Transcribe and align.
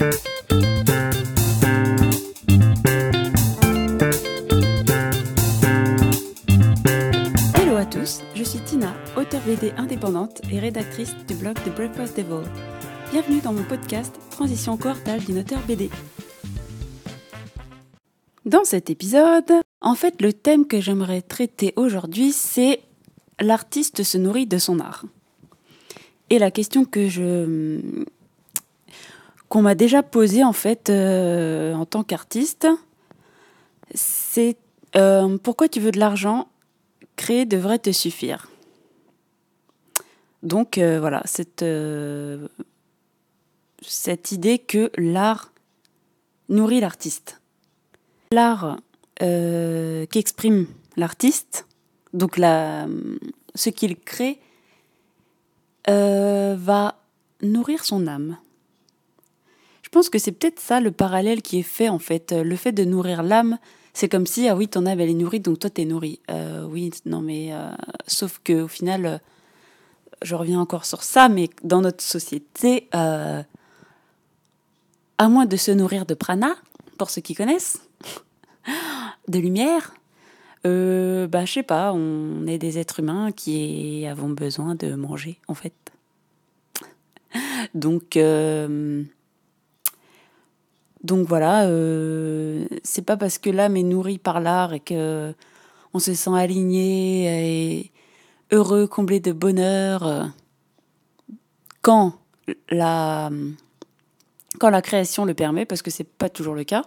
Hello 0.00 0.08
à 7.76 7.84
tous, 7.84 8.22
je 8.34 8.42
suis 8.42 8.60
Tina, 8.60 8.94
auteure 9.18 9.42
BD 9.42 9.72
indépendante 9.76 10.40
et 10.50 10.58
rédactrice 10.58 11.14
du 11.28 11.34
blog 11.34 11.56
The 11.66 11.74
Breakfast 11.74 12.16
Devil. 12.16 12.48
Bienvenue 13.12 13.42
dans 13.42 13.52
mon 13.52 13.62
podcast 13.64 14.18
Transition 14.30 14.78
cohortale 14.78 15.20
d'une 15.20 15.40
auteur 15.40 15.60
BD. 15.68 15.90
Dans 18.46 18.64
cet 18.64 18.88
épisode, 18.88 19.52
en 19.82 19.94
fait, 19.94 20.22
le 20.22 20.32
thème 20.32 20.66
que 20.66 20.80
j'aimerais 20.80 21.20
traiter 21.20 21.74
aujourd'hui, 21.76 22.32
c'est 22.32 22.80
l'artiste 23.38 24.02
se 24.02 24.16
nourrit 24.16 24.46
de 24.46 24.56
son 24.56 24.80
art. 24.80 25.04
Et 26.30 26.38
la 26.38 26.50
question 26.50 26.86
que 26.86 27.10
je 27.10 28.06
qu'on 29.50 29.62
m'a 29.62 29.74
déjà 29.74 30.02
posée 30.02 30.44
en 30.44 30.54
fait 30.54 30.88
euh, 30.88 31.74
en 31.74 31.84
tant 31.84 32.04
qu'artiste, 32.04 32.68
c'est 33.92 34.56
euh, 34.96 35.36
pourquoi 35.42 35.68
tu 35.68 35.80
veux 35.80 35.90
de 35.90 35.98
l'argent? 35.98 36.48
Créer 37.16 37.44
devrait 37.44 37.80
te 37.80 37.90
suffire. 37.90 38.48
Donc 40.44 40.78
euh, 40.78 41.00
voilà, 41.00 41.20
cette, 41.24 41.64
cette 43.82 44.32
idée 44.32 44.58
que 44.60 44.90
l'art 44.96 45.52
nourrit 46.48 46.80
l'artiste. 46.80 47.40
L'art 48.30 48.78
qu'exprime 49.18 50.66
l'artiste, 50.96 51.66
donc 52.14 52.38
la, 52.38 52.86
ce 53.56 53.68
qu'il 53.68 53.96
crée, 53.96 54.38
va 55.86 56.94
nourrir 57.42 57.84
son 57.84 58.06
âme. 58.06 58.38
Je 59.90 59.98
pense 59.98 60.08
que 60.08 60.20
c'est 60.20 60.30
peut-être 60.30 60.60
ça 60.60 60.78
le 60.80 60.92
parallèle 60.92 61.42
qui 61.42 61.58
est 61.58 61.64
fait 61.64 61.88
en 61.88 61.98
fait. 61.98 62.30
Le 62.30 62.54
fait 62.54 62.70
de 62.70 62.84
nourrir 62.84 63.24
l'âme, 63.24 63.58
c'est 63.92 64.08
comme 64.08 64.24
si, 64.24 64.48
ah 64.48 64.54
oui, 64.54 64.68
ton 64.68 64.86
âme 64.86 65.00
elle 65.00 65.10
est 65.10 65.14
nourrie, 65.14 65.40
donc 65.40 65.58
toi 65.58 65.68
t'es 65.68 65.84
nourri. 65.84 66.20
Euh, 66.30 66.64
oui, 66.64 66.92
non 67.06 67.20
mais 67.20 67.52
euh, 67.52 67.72
sauf 68.06 68.40
que 68.44 68.62
au 68.62 68.68
final, 68.68 69.04
euh, 69.04 69.18
je 70.22 70.36
reviens 70.36 70.60
encore 70.60 70.84
sur 70.84 71.02
ça, 71.02 71.28
mais 71.28 71.50
dans 71.64 71.80
notre 71.80 72.04
société, 72.04 72.88
à 72.92 73.44
moins 75.28 75.46
de 75.46 75.56
se 75.56 75.72
nourrir 75.72 76.06
de 76.06 76.14
prana, 76.14 76.54
pour 76.96 77.10
ceux 77.10 77.20
qui 77.20 77.34
connaissent, 77.34 77.82
de 79.28 79.40
lumière, 79.40 79.92
bah 80.62 81.44
je 81.44 81.52
sais 81.52 81.64
pas, 81.64 81.92
on 81.92 82.46
est 82.46 82.58
des 82.58 82.78
êtres 82.78 83.00
humains 83.00 83.32
qui 83.32 84.06
avons 84.06 84.28
besoin 84.28 84.76
de 84.76 84.94
manger 84.94 85.40
en 85.48 85.54
fait. 85.54 85.74
Donc 87.74 88.16
donc 91.02 91.26
voilà, 91.26 91.64
euh, 91.64 92.66
c'est 92.82 93.04
pas 93.04 93.16
parce 93.16 93.38
que 93.38 93.48
l'âme 93.48 93.76
est 93.76 93.82
nourrie 93.82 94.18
par 94.18 94.40
l'art 94.40 94.74
et 94.74 94.80
que 94.80 95.34
on 95.94 95.98
se 95.98 96.14
sent 96.14 96.30
aligné 96.34 97.78
et 97.78 97.90
heureux, 98.52 98.86
comblé 98.86 99.18
de 99.18 99.32
bonheur 99.32 100.06
euh, 100.06 100.24
quand 101.80 102.18
la 102.70 103.30
création 104.82 105.24
le 105.24 105.32
permet, 105.34 105.64
parce 105.64 105.80
que 105.82 105.90
c'est 105.90 106.04
pas 106.04 106.28
toujours 106.28 106.54
le 106.54 106.64
cas. 106.64 106.84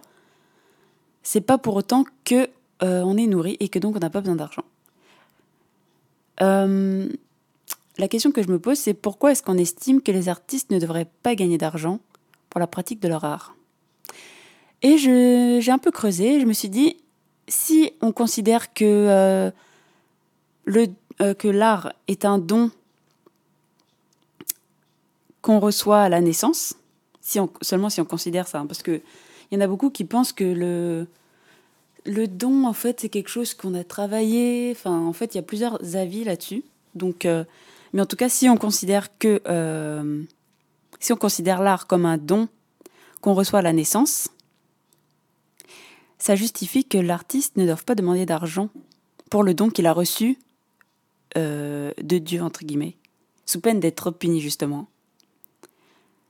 C'est 1.23 1.41
pas 1.41 1.57
pour 1.57 1.75
autant 1.75 2.05
que 2.23 2.49
euh, 2.83 3.15
est 3.15 3.27
nourri 3.27 3.57
et 3.59 3.69
que 3.69 3.79
donc 3.79 3.95
on 3.95 3.99
n'a 3.99 4.09
pas 4.09 4.21
besoin 4.21 4.35
d'argent. 4.35 4.63
la 6.39 8.07
question 8.07 8.31
que 8.31 8.43
je 8.43 8.47
me 8.49 8.59
pose, 8.59 8.77
c'est 8.77 8.93
pourquoi 8.93 9.31
est-ce 9.31 9.41
qu'on 9.41 9.57
estime 9.57 10.01
que 10.01 10.11
les 10.11 10.29
artistes 10.29 10.71
ne 10.71 10.79
devraient 10.79 11.09
pas 11.23 11.33
gagner 11.35 11.57
d'argent 11.57 11.99
pour 12.49 12.59
la 12.59 12.67
pratique 12.67 12.99
de 12.99 13.07
leur 13.07 13.23
art? 13.23 13.55
Et 14.83 14.97
j'ai 14.97 15.71
un 15.71 15.77
peu 15.77 15.91
creusé, 15.91 16.41
je 16.41 16.45
me 16.45 16.53
suis 16.53 16.69
dit, 16.69 16.97
si 17.47 17.93
on 18.01 18.11
considère 18.11 18.73
que, 18.73 18.83
euh, 18.83 19.51
le, 20.65 20.87
euh, 21.21 21.33
l'art 21.45 21.93
est 22.07 22.25
un 22.25 22.37
don 22.37 22.69
qu'on 25.41 25.59
reçoit 25.59 26.01
à 26.01 26.09
la 26.09 26.19
naissance, 26.19 26.75
si 27.21 27.39
seulement 27.61 27.89
si 27.89 28.01
on 28.01 28.05
considère 28.05 28.47
ça, 28.47 28.59
hein, 28.59 28.65
parce 28.65 28.83
qu'il 28.83 29.01
y 29.51 29.57
en 29.57 29.61
a 29.61 29.67
beaucoup 29.67 29.89
qui 29.89 30.03
pensent 30.03 30.33
que 30.33 30.43
le, 30.43 31.07
le 32.05 32.27
don, 32.27 32.65
en 32.65 32.73
fait, 32.73 32.99
c'est 32.99 33.09
quelque 33.09 33.29
chose 33.29 33.53
qu'on 33.53 33.75
a 33.75 33.85
travaillé. 33.85 34.71
Enfin, 34.71 34.99
en 34.99 35.13
fait, 35.13 35.33
il 35.33 35.37
y 35.37 35.39
a 35.39 35.43
plusieurs 35.43 35.95
avis 35.95 36.25
là-dessus. 36.25 36.63
Donc, 36.95 37.25
euh, 37.25 37.45
mais 37.93 38.01
en 38.01 38.05
tout 38.05 38.17
cas, 38.17 38.27
si 38.27 38.49
on 38.49 38.57
considère 38.57 39.17
que 39.17 39.41
si 40.99 41.11
on 41.11 41.17
considère 41.17 41.61
l'art 41.61 41.87
comme 41.87 42.05
un 42.05 42.17
don 42.17 42.47
qu'on 43.21 43.33
reçoit 43.33 43.59
à 43.59 43.61
la 43.61 43.73
naissance, 43.73 44.29
ça 46.23 46.37
justifie 46.37 46.85
que 46.85 46.97
l'artiste 46.97 47.57
ne 47.57 47.65
doive 47.65 47.83
pas 47.83 47.95
demander 47.95 48.25
d'argent 48.25 48.69
pour 49.29 49.43
le 49.43 49.53
don 49.53 49.69
qu'il 49.69 49.85
a 49.87 49.91
reçu 49.91 50.39
euh, 51.35 51.91
de 52.01 52.17
Dieu, 52.17 52.41
entre 52.41 52.63
guillemets, 52.63 52.95
sous 53.45 53.59
peine 53.59 53.81
d'être 53.81 54.09
puni 54.09 54.39
justement. 54.39 54.87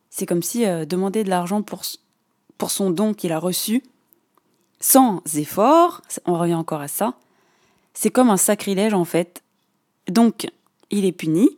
C'est 0.09 0.25
comme 0.25 0.41
si 0.41 0.65
euh, 0.65 0.85
demander 0.85 1.23
de 1.23 1.29
l'argent 1.29 1.61
pour, 1.61 1.83
pour 2.57 2.71
son 2.71 2.89
don 2.89 3.13
qu'il 3.13 3.31
a 3.33 3.37
reçu, 3.37 3.83
sans 4.79 5.21
effort, 5.35 6.01
on 6.25 6.39
revient 6.39 6.55
encore 6.55 6.81
à 6.81 6.87
ça, 6.87 7.13
c'est 7.93 8.09
comme 8.09 8.31
un 8.31 8.37
sacrilège 8.37 8.95
en 8.95 9.05
fait. 9.05 9.43
Donc, 10.07 10.49
il 10.89 11.05
est 11.05 11.11
puni, 11.11 11.51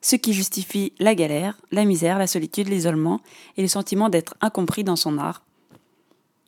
ce 0.00 0.16
qui 0.16 0.32
justifie 0.32 0.94
la 0.98 1.14
galère, 1.14 1.60
la 1.72 1.84
misère, 1.84 2.18
la 2.18 2.26
solitude, 2.26 2.68
l'isolement 2.68 3.20
et 3.58 3.60
le 3.60 3.68
sentiment 3.68 4.08
d'être 4.08 4.34
incompris 4.40 4.82
dans 4.82 4.96
son 4.96 5.18
art, 5.18 5.44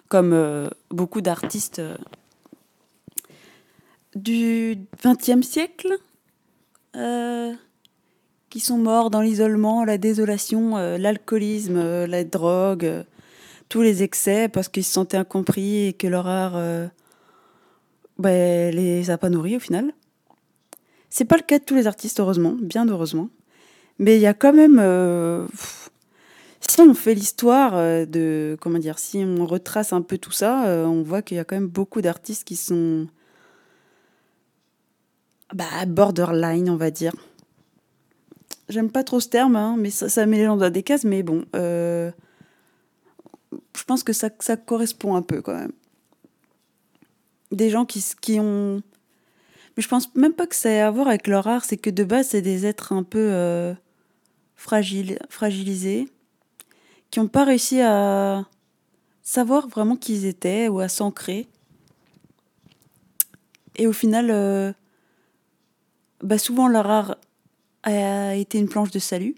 comme 0.09 0.33
euh, 0.33 0.69
beaucoup 0.91 1.21
d'artistes 1.21 1.79
euh, 1.81 1.97
du 4.15 4.79
XXe 5.05 5.47
siècle, 5.47 5.97
euh, 6.97 7.53
qui 8.49 8.61
sont 8.61 8.79
morts 8.79 9.11
dans 9.11 9.21
l'isolement, 9.21 9.85
la 9.85 9.99
désolation, 9.99 10.77
l'alcoolisme, 10.77 12.07
la 12.07 12.25
drogue, 12.25 13.05
tous 13.69 13.83
les 13.83 14.03
excès 14.03 14.49
parce 14.49 14.69
qu'ils 14.69 14.85
se 14.85 14.93
sentaient 14.93 15.19
incompris 15.19 15.89
et 15.89 15.93
que 15.93 16.07
leur 16.07 16.27
art 16.27 16.89
ben, 18.19 18.75
les 18.75 19.11
a 19.11 19.19
pas 19.19 19.29
nourris 19.29 19.57
au 19.57 19.61
final. 19.61 19.93
C'est 21.11 21.27
pas 21.27 21.37
le 21.37 21.43
cas 21.43 21.59
de 21.59 21.65
tous 21.65 21.75
les 21.75 21.87
artistes, 21.87 22.19
heureusement, 22.21 22.57
bien 22.59 22.89
heureusement. 22.89 23.29
Mais 23.99 24.17
il 24.17 24.23
y 24.23 24.27
a 24.27 24.33
quand 24.33 24.55
même 24.55 24.79
si 26.61 26.81
on 26.81 26.95
fait 26.95 27.15
l'histoire 27.15 27.77
euh, 27.77 28.07
de, 28.07 28.57
comment 28.61 28.79
dire, 28.79 28.99
si 28.99 29.19
on 29.19 29.47
retrace 29.47 29.93
un 29.93 30.03
peu 30.03 30.19
tout 30.19 30.33
ça, 30.33 30.67
euh, 30.67 30.85
on 30.85 31.03
voit 31.03 31.23
qu'il 31.23 31.37
y 31.37 31.41
a 31.41 31.45
quand 31.45 31.57
même 31.57 31.69
beaucoup 31.69 32.01
d'artistes 32.01 32.45
qui 32.45 32.57
sont 32.57 33.07
bah, 35.55 35.87
borderline, 35.87 36.71
on 36.71 36.77
va 36.77 36.91
dire. 36.91 37.15
J'aime 38.69 38.91
pas 38.91 39.05
trop 39.05 39.21
ce 39.21 39.29
terme, 39.29 39.55
hein, 39.55 39.77
mais 39.79 39.91
ça, 39.91 40.27
met 40.27 40.39
les 40.39 40.45
gens 40.45 40.57
dans 40.57 40.71
des 40.71 40.83
cases, 40.83 41.05
mais 41.05 41.23
bon, 41.23 41.45
euh, 41.55 42.11
je 43.77 43.85
pense 43.85 44.03
que 44.03 44.13
ça, 44.13 44.31
correspond 44.57 45.15
un 45.15 45.23
peu 45.23 45.41
quand 45.41 45.55
même. 45.55 45.73
Des 47.53 47.71
gens 47.71 47.85
qui, 47.85 48.05
qui 48.21 48.41
ont. 48.41 48.83
Mais 49.77 49.83
je 49.83 49.89
pense 49.89 50.13
même 50.17 50.33
pas 50.33 50.49
que 50.49 50.57
ça 50.57 50.71
ait 50.71 50.81
à 50.81 50.91
voir 50.91 51.07
avec 51.07 51.29
leur 51.29 51.47
art, 51.47 51.65
c'est 51.65 51.77
que 51.77 51.91
de 51.91 52.03
base, 52.03 52.29
c'est 52.29 52.43
des 52.43 52.67
êtres 52.67 52.93
un 52.93 53.05
peu 53.05 53.75
fragiles, 54.57 55.19
fragilisés 55.29 56.09
qui 57.11 57.21
n'ont 57.21 57.29
pas 57.29 57.45
réussi 57.45 57.81
à 57.81 58.45
savoir 59.23 59.69
vraiment 59.69 59.97
qui 59.97 60.15
ils 60.15 60.25
étaient 60.25 60.69
ou 60.69 60.81
à 60.81 60.89
s'ancrer. 60.89 61.49
Et 63.75 63.87
au 63.87 63.93
final, 63.93 64.31
euh, 64.31 64.73
bah 66.23 66.39
souvent 66.39 66.69
leur 66.69 66.91
art 66.91 67.17
a 67.83 68.35
été 68.35 68.59
une 68.59 68.69
planche 68.69 68.91
de 68.91 68.99
salut, 68.99 69.35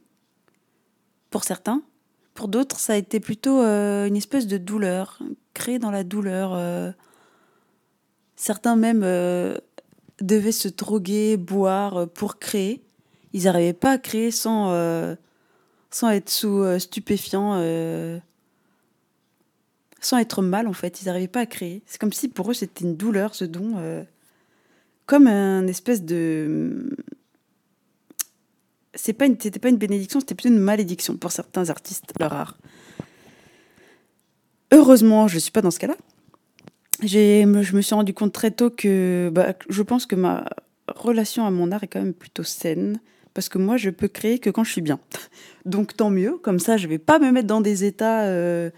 pour 1.30 1.44
certains. 1.44 1.82
Pour 2.34 2.48
d'autres, 2.48 2.78
ça 2.78 2.92
a 2.92 2.96
été 2.96 3.18
plutôt 3.18 3.60
euh, 3.60 4.06
une 4.06 4.16
espèce 4.16 4.46
de 4.46 4.58
douleur, 4.58 5.18
créée 5.54 5.78
dans 5.78 5.90
la 5.90 6.04
douleur. 6.04 6.52
Euh. 6.54 6.92
Certains 8.36 8.76
même 8.76 9.00
devaient 10.20 10.52
se 10.52 10.68
droguer, 10.68 11.36
boire 11.36 12.08
pour 12.10 12.38
créer. 12.38 12.84
Ils 13.32 13.44
n'arrivaient 13.44 13.72
pas 13.72 13.92
à 13.92 13.98
créer 13.98 14.30
sans 14.30 15.16
sans 15.90 16.10
être 16.10 16.30
sous 16.30 16.62
euh, 16.62 16.78
stupéfiant, 16.78 17.54
euh, 17.56 18.18
sans 20.00 20.18
être 20.18 20.42
mal 20.42 20.66
en 20.66 20.72
fait. 20.72 21.02
Ils 21.02 21.06
n'arrivaient 21.06 21.28
pas 21.28 21.40
à 21.40 21.46
créer. 21.46 21.82
C'est 21.86 22.00
comme 22.00 22.12
si 22.12 22.28
pour 22.28 22.50
eux 22.50 22.54
c'était 22.54 22.84
une 22.84 22.96
douleur 22.96 23.34
ce 23.34 23.44
don, 23.44 23.74
euh, 23.78 24.02
comme 25.06 25.26
un 25.26 25.66
espèce 25.66 26.02
de. 26.02 26.96
C'est 28.94 29.12
pas 29.12 29.26
une, 29.26 29.38
c'était 29.40 29.60
pas 29.60 29.68
une 29.68 29.76
bénédiction, 29.76 30.20
c'était 30.20 30.34
plutôt 30.34 30.54
une 30.54 30.60
malédiction 30.60 31.16
pour 31.16 31.30
certains 31.30 31.70
artistes, 31.70 32.12
leur 32.18 32.32
art. 32.32 32.58
Heureusement, 34.72 35.28
je 35.28 35.36
ne 35.36 35.40
suis 35.40 35.52
pas 35.52 35.62
dans 35.62 35.70
ce 35.70 35.78
cas-là. 35.78 35.96
J'ai, 37.02 37.42
je 37.42 37.76
me 37.76 37.80
suis 37.80 37.94
rendu 37.94 38.12
compte 38.12 38.32
très 38.32 38.50
tôt 38.50 38.70
que 38.70 39.30
bah, 39.32 39.54
je 39.68 39.82
pense 39.82 40.04
que 40.04 40.16
ma 40.16 40.44
relation 40.88 41.46
à 41.46 41.50
mon 41.50 41.70
art 41.70 41.84
est 41.84 41.86
quand 41.86 42.00
même 42.00 42.12
plutôt 42.12 42.42
saine 42.42 42.98
parce 43.38 43.48
que 43.48 43.58
moi, 43.58 43.76
je 43.76 43.90
peux 43.90 44.08
créer 44.08 44.40
que 44.40 44.50
quand 44.50 44.64
je 44.64 44.72
suis 44.72 44.80
bien. 44.80 44.98
Donc 45.64 45.96
tant 45.96 46.10
mieux, 46.10 46.38
comme 46.38 46.58
ça, 46.58 46.76
je 46.76 46.88
vais 46.88 46.98
pas 46.98 47.20
me 47.20 47.30
mettre 47.30 47.46
dans 47.46 47.60
des 47.60 47.84
états... 47.84 48.24
Euh, 48.24 48.68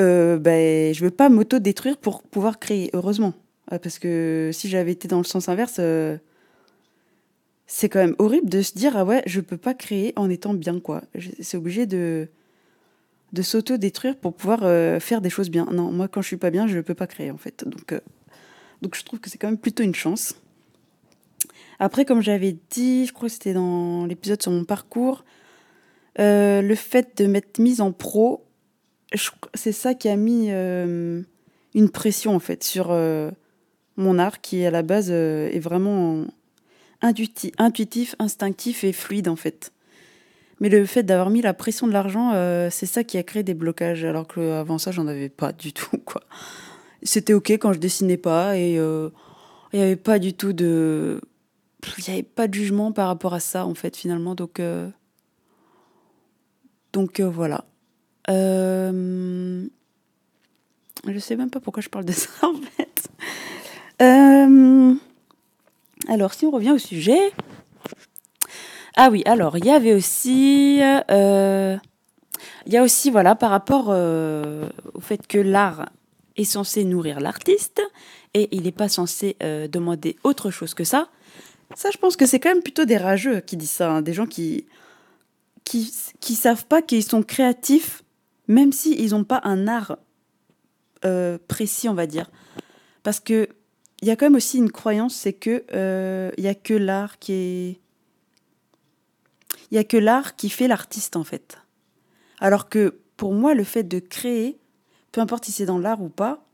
euh, 0.00 0.36
ben, 0.36 0.92
je 0.92 1.04
veux 1.04 1.12
pas 1.12 1.28
m'auto-détruire 1.28 1.96
pour 1.96 2.24
pouvoir 2.24 2.58
créer, 2.58 2.90
heureusement. 2.94 3.34
Euh, 3.72 3.78
parce 3.78 4.00
que 4.00 4.50
si 4.52 4.68
j'avais 4.68 4.90
été 4.90 5.06
dans 5.06 5.18
le 5.18 5.24
sens 5.24 5.48
inverse, 5.48 5.80
c'est 7.68 7.88
quand 7.88 8.00
même 8.00 8.16
horrible 8.18 8.48
de 8.48 8.62
se 8.62 8.72
dire 8.72 8.96
ah 8.96 9.04
ouais, 9.04 9.22
je 9.26 9.40
peux 9.40 9.58
pas 9.58 9.74
créer 9.74 10.12
en 10.16 10.28
étant 10.28 10.52
bien 10.52 10.80
quoi. 10.80 11.02
C'est 11.38 11.56
obligé 11.56 11.86
de 11.86 12.26
de 13.32 13.42
s'auto-détruire 13.42 14.16
pour 14.16 14.34
pouvoir 14.34 14.58
faire 15.00 15.20
des 15.20 15.30
choses 15.30 15.50
bien. 15.50 15.68
Non, 15.70 15.92
moi 15.92 16.08
quand 16.08 16.20
je 16.20 16.26
suis 16.26 16.36
pas 16.36 16.50
bien, 16.50 16.66
je 16.66 16.80
peux 16.80 16.94
pas 16.94 17.06
créer 17.06 17.30
en 17.30 17.38
fait. 17.38 17.62
Donc 17.64 17.94
donc 18.82 18.96
je 18.96 19.04
trouve 19.04 19.20
que 19.20 19.30
c'est 19.30 19.38
quand 19.38 19.48
même 19.48 19.56
plutôt 19.58 19.84
une 19.84 19.94
chance. 19.94 20.34
Après, 21.78 22.04
comme 22.04 22.22
j'avais 22.22 22.56
dit, 22.70 23.06
je 23.06 23.12
crois 23.12 23.28
que 23.28 23.32
c'était 23.32 23.52
dans 23.52 24.06
l'épisode 24.06 24.42
sur 24.42 24.50
mon 24.50 24.64
parcours, 24.64 25.24
le 26.18 26.74
fait 26.74 27.16
de 27.22 27.26
m'être 27.26 27.58
mise 27.58 27.80
en 27.80 27.92
pro, 27.92 28.44
c'est 29.54 29.72
ça 29.72 29.94
qui 29.94 30.08
a 30.08 30.16
mis 30.16 30.50
une 30.50 31.90
pression 31.92 32.34
en 32.34 32.40
fait 32.40 32.64
sur 32.64 32.92
mon 33.98 34.18
art 34.18 34.40
qui 34.40 34.64
à 34.64 34.70
la 34.70 34.82
base 34.82 35.08
euh, 35.10 35.50
est 35.50 35.58
vraiment 35.58 36.24
intuitif, 37.02 38.14
instinctif 38.18 38.84
et 38.84 38.92
fluide 38.92 39.28
en 39.28 39.36
fait. 39.36 39.72
Mais 40.60 40.68
le 40.68 40.86
fait 40.86 41.02
d'avoir 41.02 41.30
mis 41.30 41.42
la 41.42 41.54
pression 41.54 41.86
de 41.86 41.92
l'argent, 41.92 42.32
euh, 42.34 42.68
c'est 42.70 42.86
ça 42.86 43.04
qui 43.04 43.18
a 43.18 43.22
créé 43.22 43.42
des 43.42 43.54
blocages, 43.54 44.04
alors 44.04 44.26
que 44.26 44.40
avant 44.52 44.78
ça, 44.78 44.90
j'en 44.90 45.06
avais 45.06 45.28
pas 45.28 45.52
du 45.52 45.72
tout. 45.72 46.02
C'était 47.02 47.34
ok 47.34 47.50
quand 47.52 47.72
je 47.72 47.78
dessinais 47.78 48.16
pas 48.16 48.56
et 48.56 48.78
euh, 48.78 49.10
il 49.72 49.78
n'y 49.78 49.84
avait 49.84 49.96
pas 49.96 50.18
du 50.18 50.32
tout 50.32 50.52
de, 50.52 51.20
il 51.98 52.04
n'y 52.06 52.14
avait 52.14 52.22
pas 52.22 52.48
de 52.48 52.54
jugement 52.54 52.92
par 52.92 53.08
rapport 53.08 53.34
à 53.34 53.40
ça 53.40 53.66
en 53.66 53.74
fait 53.74 53.96
finalement. 53.96 54.34
Donc 54.34 54.60
donc 56.92 57.20
voilà. 57.20 57.64
Je 61.06 61.18
sais 61.18 61.36
même 61.36 61.50
pas 61.50 61.60
pourquoi 61.60 61.82
je 61.82 61.88
parle 61.88 62.04
de 62.04 62.12
ça 62.12 62.30
en 62.42 62.54
fait. 62.54 63.08
Euh, 64.02 64.94
alors, 66.08 66.34
si 66.34 66.46
on 66.46 66.50
revient 66.50 66.72
au 66.72 66.78
sujet. 66.78 67.32
Ah 68.96 69.08
oui, 69.10 69.22
alors, 69.26 69.56
il 69.56 69.64
y 69.64 69.70
avait 69.70 69.94
aussi. 69.94 70.80
Euh, 70.82 71.76
il 72.66 72.72
y 72.72 72.76
a 72.76 72.82
aussi, 72.82 73.10
voilà, 73.10 73.34
par 73.34 73.50
rapport 73.50 73.86
euh, 73.88 74.68
au 74.94 75.00
fait 75.00 75.26
que 75.26 75.38
l'art 75.38 75.88
est 76.36 76.44
censé 76.44 76.84
nourrir 76.84 77.20
l'artiste 77.20 77.82
et 78.34 78.48
il 78.52 78.62
n'est 78.62 78.72
pas 78.72 78.88
censé 78.88 79.36
demander 79.40 80.16
autre 80.22 80.50
chose 80.50 80.74
que 80.74 80.84
ça. 80.84 81.08
Ça, 81.74 81.90
je 81.90 81.98
pense 81.98 82.16
que 82.16 82.26
c'est 82.26 82.40
quand 82.40 82.48
même 82.48 82.62
plutôt 82.62 82.84
des 82.84 82.96
rageux 82.96 83.40
qui 83.40 83.56
disent 83.56 83.70
ça, 83.70 83.90
hein, 83.90 84.02
des 84.02 84.14
gens 84.14 84.26
qui, 84.26 84.66
qui, 85.64 85.84
savent 86.34 86.64
pas 86.64 86.80
qu'ils 86.80 87.04
sont 87.04 87.22
créatifs, 87.22 88.02
même 88.46 88.72
s'ils 88.72 89.10
n'ont 89.10 89.24
pas 89.24 89.40
un 89.44 89.68
art 89.68 89.98
précis, 91.46 91.88
on 91.88 91.94
va 91.94 92.06
dire. 92.06 92.30
Parce 93.02 93.20
que 93.20 93.48
il 94.00 94.08
y 94.08 94.10
a 94.10 94.16
quand 94.16 94.26
même 94.26 94.36
aussi 94.36 94.58
une 94.58 94.70
croyance, 94.70 95.14
c'est 95.14 95.32
que 95.32 95.64
euh, 95.72 96.30
il 96.38 96.44
y 96.44 96.48
a 96.48 96.54
que 96.54 96.74
l'art 96.74 97.18
qui 97.18 97.80
il 99.70 99.74
y 99.74 99.78
a 99.78 99.84
que 99.84 99.96
l'art 99.96 100.36
qui 100.36 100.48
fait 100.50 100.68
l'artiste 100.68 101.16
en 101.16 101.24
fait. 101.24 101.58
Alors 102.38 102.68
que 102.68 103.00
pour 103.16 103.34
moi, 103.34 103.54
le 103.54 103.64
fait 103.64 103.82
de 103.82 103.98
créer, 103.98 104.58
peu 105.10 105.20
importe 105.20 105.44
si 105.46 105.52
c'est 105.52 105.66
dans 105.66 105.78
l'art 105.78 106.00
ou 106.00 106.08
pas, 106.08 106.46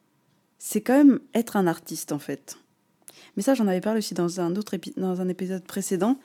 c'est 0.58 0.80
quand 0.80 0.96
même 0.96 1.20
être 1.34 1.56
un 1.56 1.66
artiste 1.66 2.12
en 2.12 2.18
fait. 2.18 2.56
Mais 3.36 3.42
ça, 3.42 3.54
j'en 3.54 3.66
avais 3.66 3.80
parlé 3.80 3.98
aussi 3.98 4.14
dans 4.14 4.40
un 4.40 4.56
autre 4.56 4.76
dans 4.96 5.20
un 5.20 5.28
épisode 5.28 5.64
précédent 5.64 6.18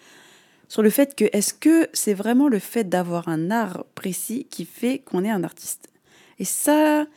sur 0.68 0.84
le 0.84 0.90
fait 0.90 1.16
que 1.16 1.26
est-ce 1.34 1.54
que 1.54 1.90
c'est 1.94 2.14
vraiment 2.14 2.48
le 2.48 2.60
fait 2.60 2.88
d'avoir 2.88 3.28
un 3.28 3.50
art 3.50 3.86
précis 3.96 4.48
qui 4.50 4.66
fait 4.66 5.00
qu'on 5.00 5.24
est 5.24 5.30
un 5.30 5.44
artiste? 5.44 5.90
Et 6.38 6.46
ça, 6.46 7.08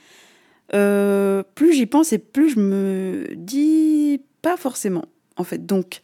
euh, 0.74 1.42
plus 1.54 1.74
j'y 1.74 1.86
pense 1.86 2.12
et 2.12 2.18
plus 2.18 2.50
je 2.50 2.58
me 2.58 3.28
dis 3.36 4.22
pas 4.40 4.56
forcément, 4.56 5.04
en 5.36 5.44
fait. 5.44 5.66
Donc, 5.66 6.00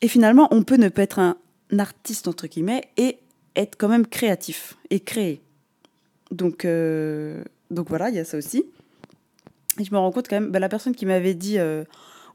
et 0.00 0.08
finalement, 0.08 0.48
on 0.50 0.62
peut 0.62 0.76
ne 0.76 0.88
pas 0.88 1.02
être 1.02 1.18
un 1.18 1.36
artiste, 1.78 2.28
entre 2.28 2.46
guillemets, 2.46 2.82
et 2.96 3.18
être 3.56 3.76
quand 3.76 3.88
même 3.88 4.06
créatif 4.06 4.76
et 4.90 5.00
créer. 5.00 5.42
Donc, 6.30 6.64
euh, 6.64 7.42
donc 7.70 7.88
voilà, 7.88 8.08
il 8.08 8.14
y 8.14 8.18
a 8.18 8.24
ça 8.24 8.38
aussi. 8.38 8.64
Et 9.78 9.84
je 9.84 9.92
me 9.92 9.98
rends 9.98 10.12
compte 10.12 10.28
quand 10.28 10.40
même, 10.40 10.50
bah, 10.50 10.58
la 10.58 10.68
personne 10.68 10.94
qui 10.94 11.06
m'avait 11.06 11.34
dit 11.34 11.58
euh, 11.58 11.84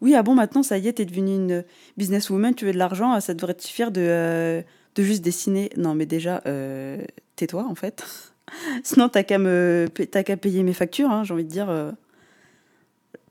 Oui, 0.02 0.16
ah 0.16 0.24
bon, 0.24 0.36
maintenant, 0.36 0.64
ça 0.64 0.78
y 0.78 0.88
est, 0.88 0.94
t'es 0.94 1.06
devenue 1.06 1.36
une 1.36 1.64
businesswoman, 1.98 2.54
tu 2.54 2.66
veux 2.66 2.74
de 2.74 2.78
l'argent, 2.78 3.20
ça 3.20 3.34
devrait 3.34 3.56
te 3.56 3.64
suffire 3.64 3.92
de, 3.92 4.64
de 4.96 5.04
juste 5.04 5.24
dessiner. 5.24 5.70
Non, 5.78 5.96
mais 5.96 6.06
déjà, 6.06 6.42
tais-toi, 7.36 7.66
en 7.68 7.76
fait. 7.76 8.04
Sinon, 8.84 9.10
t'as 9.10 9.24
qu'à 9.24 9.38
me, 9.38 9.88
payer 9.90 10.64
mes 10.64 10.74
factures, 10.74 11.10
hein, 11.10 11.24
j'ai 11.24 11.34
envie 11.34 11.46
de 11.46 11.50
dire. 11.50 11.70
Euh. 11.70 11.92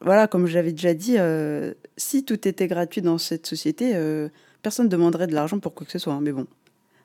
Voilà, 0.01 0.27
comme 0.27 0.47
j'avais 0.47 0.73
déjà 0.73 0.93
dit, 0.95 1.17
euh, 1.19 1.73
si 1.97 2.25
tout 2.25 2.47
était 2.47 2.67
gratuit 2.67 3.01
dans 3.01 3.19
cette 3.19 3.47
société, 3.47 3.93
euh, 3.95 4.29
personne 4.63 4.87
ne 4.87 4.91
demanderait 4.91 5.27
de 5.27 5.35
l'argent 5.35 5.59
pour 5.59 5.75
quoi 5.75 5.87
que 5.87 5.93
ce 5.93 5.99
soit. 5.99 6.13
Hein, 6.13 6.21
mais 6.21 6.33
bon, 6.33 6.47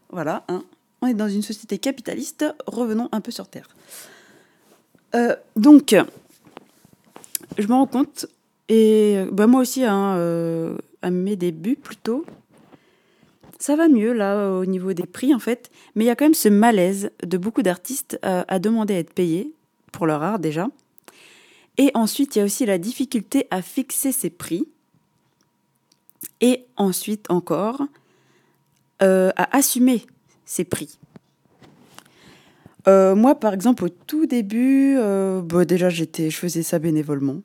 voilà, 0.09 0.43
hein. 0.49 0.63
on 1.01 1.07
est 1.07 1.13
dans 1.13 1.29
une 1.29 1.41
société 1.41 1.77
capitaliste, 1.77 2.45
revenons 2.67 3.07
un 3.13 3.21
peu 3.21 3.31
sur 3.31 3.47
Terre. 3.47 3.69
donc, 5.55 5.95
je 7.57 7.67
me 7.67 7.73
rends 7.73 7.87
compte, 7.87 8.25
et 8.71 9.25
bah, 9.31 9.45
moi 9.45 9.61
aussi, 9.61 9.83
hein, 9.83 10.17
à 11.01 11.11
mes 11.11 11.35
débuts 11.35 11.75
plutôt, 11.75 12.25
ça 13.61 13.75
va 13.75 13.87
mieux 13.87 14.11
là 14.11 14.49
au 14.49 14.65
niveau 14.65 14.93
des 14.93 15.05
prix 15.05 15.35
en 15.35 15.39
fait, 15.39 15.69
mais 15.93 16.03
il 16.03 16.07
y 16.07 16.09
a 16.09 16.15
quand 16.15 16.25
même 16.25 16.33
ce 16.33 16.49
malaise 16.49 17.11
de 17.23 17.37
beaucoup 17.37 17.61
d'artistes 17.61 18.19
euh, 18.25 18.43
à 18.47 18.57
demander 18.57 18.95
à 18.95 18.99
être 18.99 19.13
payés 19.13 19.53
pour 19.91 20.07
leur 20.07 20.23
art 20.23 20.39
déjà. 20.39 20.67
Et 21.77 21.91
ensuite, 21.93 22.35
il 22.35 22.39
y 22.39 22.41
a 22.41 22.45
aussi 22.45 22.65
la 22.65 22.79
difficulté 22.79 23.47
à 23.51 23.61
fixer 23.61 24.11
ses 24.11 24.29
prix. 24.29 24.67
Et 26.41 26.65
ensuite 26.75 27.29
encore, 27.29 27.83
euh, 29.03 29.31
à 29.35 29.55
assumer 29.55 30.05
ses 30.43 30.63
prix. 30.63 30.97
Euh, 32.87 33.15
moi, 33.15 33.35
par 33.35 33.53
exemple, 33.53 33.85
au 33.85 33.89
tout 33.89 34.25
début, 34.25 34.97
bah, 35.43 35.65
déjà, 35.65 35.89
j'étais, 35.89 36.31
je 36.31 36.37
faisais 36.37 36.63
ça 36.63 36.79
bénévolement, 36.79 37.41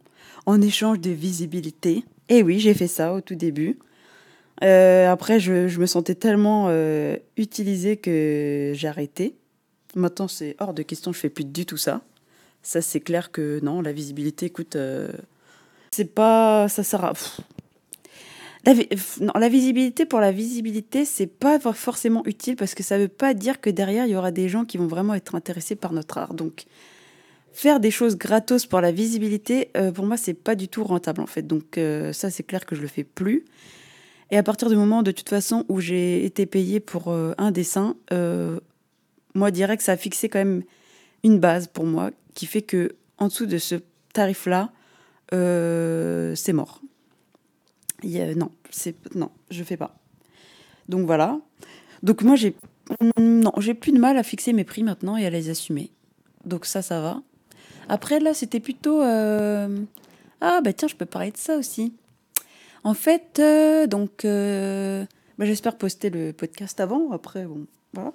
en 0.46 0.62
échange 0.62 1.00
de 1.00 1.10
visibilité. 1.10 2.04
Et 2.28 2.43
oui, 2.43 2.58
j'ai 2.58 2.75
fait 2.75 2.88
ça 2.88 3.12
au 3.12 3.20
tout 3.20 3.34
début. 3.34 3.78
Euh, 4.64 5.10
après, 5.10 5.38
je, 5.38 5.78
me 5.78 5.87
sentais 5.87 6.14
tellement 6.14 6.66
euh, 6.69 7.16
utilisée 7.37 7.96
que 7.96 8.72
j'ai 8.75 8.88
arrêté. 8.88 9.37
Maintenant, 9.94 10.28
c'est 10.28 10.56
hors 10.58 10.75
de 10.75 10.82
question, 10.82 11.12
je 11.12 11.19
fais 11.19 11.28
plus 11.28 11.44
du 11.44 11.66
tout 11.66 11.76
ça. 11.76 12.02
Ça, 12.62 12.81
c'est 12.81 13.00
clair 13.00 13.31
que 13.31 13.60
non, 13.62 13.81
la 13.81 13.93
visibilité, 13.93 14.46
écoute, 14.46 14.76
euh, 14.76 15.08
c'est 15.91 16.15
pas. 16.15 16.69
Ça 16.69 16.82
sert 16.82 17.05
à. 17.05 17.12
La, 18.65 18.74
non, 19.20 19.32
la 19.36 19.48
visibilité 19.48 20.06
pour 20.06 20.19
la 20.19 20.32
visibilité, 20.32 21.05
c'est 21.05 21.29
pas 21.29 21.60
forcément 21.60 22.24
utile 22.26 22.56
parce 22.56 22.74
que 22.74 22.82
ça 22.82 22.98
veut 22.98 23.06
pas 23.06 23.32
dire 23.32 23.60
que 23.60 23.70
derrière, 23.70 24.06
il 24.06 24.10
y 24.10 24.17
aura 24.17 24.32
des 24.32 24.48
gens 24.48 24.65
qui 24.65 24.76
vont 24.76 24.88
vraiment 24.88 25.15
être 25.15 25.36
intéressés 25.36 25.76
par 25.76 25.93
notre 25.93 26.19
art. 26.19 26.34
Donc, 26.34 26.65
faire 27.56 27.81
des 27.81 27.91
choses 27.91 28.17
gratos 28.17 28.67
pour 28.67 28.81
la 28.81 28.93
visibilité, 28.93 29.70
pour 29.94 30.06
moi, 30.06 30.17
c'est 30.17 30.34
pas 30.34 30.55
du 30.55 30.69
tout 30.69 30.84
rentable 30.84 31.20
en 31.20 31.27
fait. 31.27 31.43
Donc, 31.46 31.81
ça, 32.13 32.31
c'est 32.31 32.43
clair 32.43 32.67
que 32.67 32.77
je 32.77 32.82
le 32.82 32.89
fais 32.89 33.05
plus. 33.05 33.44
Et 34.31 34.36
à 34.36 34.43
partir 34.43 34.69
du 34.69 34.77
moment, 34.77 35.03
de 35.03 35.13
toute 35.13 35.29
façon, 35.29 35.65
où 35.69 35.81
j'ai 35.81 36.25
été 36.25 36.46
payée 36.46 36.81
pour 36.81 37.08
euh, 37.08 37.32
un 37.39 37.51
dessin, 37.51 37.96
euh, 38.13 38.58
moi, 39.34 39.51
direct, 39.51 39.82
ça 39.82 39.93
a 39.93 39.96
fixé 39.96 40.29
quand 40.29 40.39
même 40.39 40.63
une 41.22 41.39
base 41.39 41.69
pour 41.69 41.84
moi 41.84 42.10
qui 42.34 42.46
fait 42.46 42.63
que 42.63 42.96
en 43.19 43.29
dessous 43.29 43.46
de 43.46 43.58
ce 43.58 43.77
tarif-là, 44.13 44.72
euh, 45.32 46.34
c'est 46.34 46.53
mort. 46.53 46.81
non, 48.05 48.51
c'est 48.70 48.96
non, 49.15 49.31
je 49.51 49.63
fais 49.63 49.77
pas. 49.77 49.96
Donc 50.89 51.06
voilà. 51.06 51.41
Donc 52.03 52.22
moi, 52.22 52.36
j'ai 52.36 52.55
non, 53.19 53.53
j'ai 53.58 53.75
plus 53.75 53.93
de 53.93 53.98
mal 53.98 54.17
à 54.17 54.22
fixer 54.22 54.53
mes 54.53 54.65
prix 54.65 54.82
maintenant 54.82 55.17
et 55.17 55.27
à 55.27 55.31
les 55.31 55.51
assumer. 55.51 55.91
Donc 56.44 56.67
ça, 56.67 56.82
ça 56.82 57.01
va. 57.01 57.22
Après 57.88 58.20
là, 58.20 58.34
c'était 58.34 58.60
plutôt 58.60 59.02
ah 60.40 60.60
bah 60.60 60.72
tiens, 60.72 60.88
je 60.88 60.96
peux 60.96 61.06
parler 61.06 61.31
de 61.31 61.36
ça 61.36 61.56
aussi. 61.56 61.94
En 62.84 62.94
fait, 62.94 63.38
euh, 63.40 63.86
donc, 63.86 64.24
euh, 64.24 65.05
bah, 65.38 65.44
j'espère 65.44 65.76
poster 65.76 66.10
le 66.10 66.32
podcast 66.32 66.78
avant. 66.78 67.10
Après, 67.10 67.44
bon, 67.44 67.66
voilà. 67.94 68.12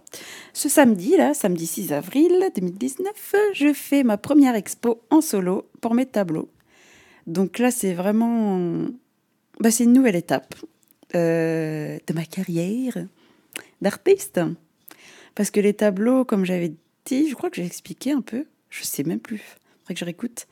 Ce 0.53 0.69
samedi, 0.69 1.17
là, 1.17 1.33
samedi 1.33 1.67
6 1.67 1.93
avril 1.93 2.31
2019, 2.55 3.35
je 3.53 3.73
fais 3.73 4.03
ma 4.03 4.17
première 4.17 4.55
expo 4.55 5.01
en 5.09 5.21
solo 5.21 5.67
pour 5.81 5.93
mes 5.93 6.05
tableaux. 6.05 6.49
Donc 7.27 7.59
là, 7.59 7.71
c'est 7.71 7.93
vraiment, 7.93 8.85
bah, 9.59 9.71
c'est 9.71 9.83
une 9.83 9.93
nouvelle 9.93 10.15
étape 10.15 10.55
euh, 11.15 11.97
de 12.07 12.13
ma 12.13 12.23
carrière 12.23 12.97
d'artiste. 13.81 14.39
Parce 15.35 15.51
que 15.51 15.59
les 15.59 15.73
tableaux, 15.73 16.23
comme 16.23 16.45
j'avais 16.45 16.73
dit, 17.05 17.29
je 17.29 17.35
crois 17.35 17.49
que 17.49 17.57
j'ai 17.57 17.65
expliqué 17.65 18.11
un 18.11 18.21
peu. 18.21 18.45
Je 18.69 18.83
sais 18.83 19.03
même 19.03 19.19
plus. 19.19 19.57
Que 19.93 19.99
je 19.99 20.05
réécoute. 20.05 20.47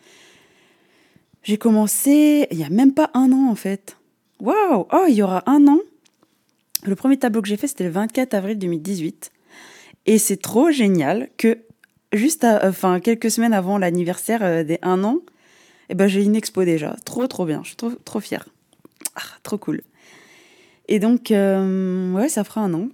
J'ai 1.44 1.58
commencé 1.58 2.48
il 2.52 2.58
y 2.58 2.64
a 2.64 2.70
même 2.70 2.94
pas 2.94 3.10
un 3.14 3.32
an 3.32 3.50
en 3.50 3.56
fait. 3.56 3.98
Waouh 4.40 4.86
Oh, 4.92 5.06
il 5.08 5.16
y 5.16 5.22
aura 5.22 5.44
un 5.50 5.68
an. 5.68 5.80
Le 6.84 6.96
premier 6.96 7.18
tableau 7.18 7.42
que 7.42 7.48
j'ai 7.48 7.58
fait, 7.58 7.68
c'était 7.68 7.84
le 7.84 7.90
24 7.90 8.34
avril 8.34 8.58
2018. 8.58 9.32
Et 10.06 10.18
c'est 10.18 10.38
trop 10.38 10.72
génial 10.72 11.30
que 11.38 11.60
juste 12.14 12.46
enfin, 12.46 13.00
quelques 13.00 13.32
semaines 13.32 13.54
avant 13.54 13.78
l'anniversaire 13.78 14.44
euh, 14.44 14.64
des 14.64 14.80
1 14.82 15.04
an, 15.04 15.20
eh 15.90 15.96
ben, 15.96 16.08
j'ai 16.08 16.24
une 16.24 16.36
expo 16.36 16.64
déjà. 16.64 16.96
Trop, 17.06 17.28
trop 17.28 17.46
bien. 17.46 17.62
Je 17.64 17.70
suis 17.70 17.76
trop, 17.76 17.92
trop 17.92 18.20
fière. 18.20 18.48
Ah, 19.16 19.22
trop 19.44 19.58
cool. 19.58 19.82
Et 20.88 21.00
donc, 21.00 21.32
euh, 21.32 22.12
ouais, 22.14 22.30
ça 22.30 22.44
fera 22.44 22.62
un 22.62 22.74
an 22.74 22.90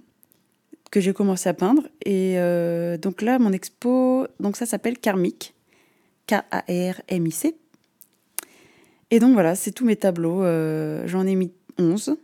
que 0.90 1.00
j'ai 1.00 1.12
commencé 1.12 1.48
à 1.48 1.54
peindre. 1.54 1.82
Et 2.04 2.34
euh, 2.38 2.96
donc 2.96 3.22
là, 3.22 3.38
mon 3.38 3.52
expo, 3.52 4.26
donc 4.40 4.56
ça 4.56 4.66
s'appelle 4.66 4.98
Karmic. 4.98 5.54
K-A-R-M-I-C. 6.26 7.56
Et 9.10 9.18
donc 9.18 9.34
voilà, 9.34 9.54
c'est 9.54 9.70
tous 9.70 9.84
mes 9.84 9.96
tableaux. 9.96 10.42
J'en 11.06 11.26
ai 11.26 11.34
mis 11.34 11.52
11. 11.78 12.16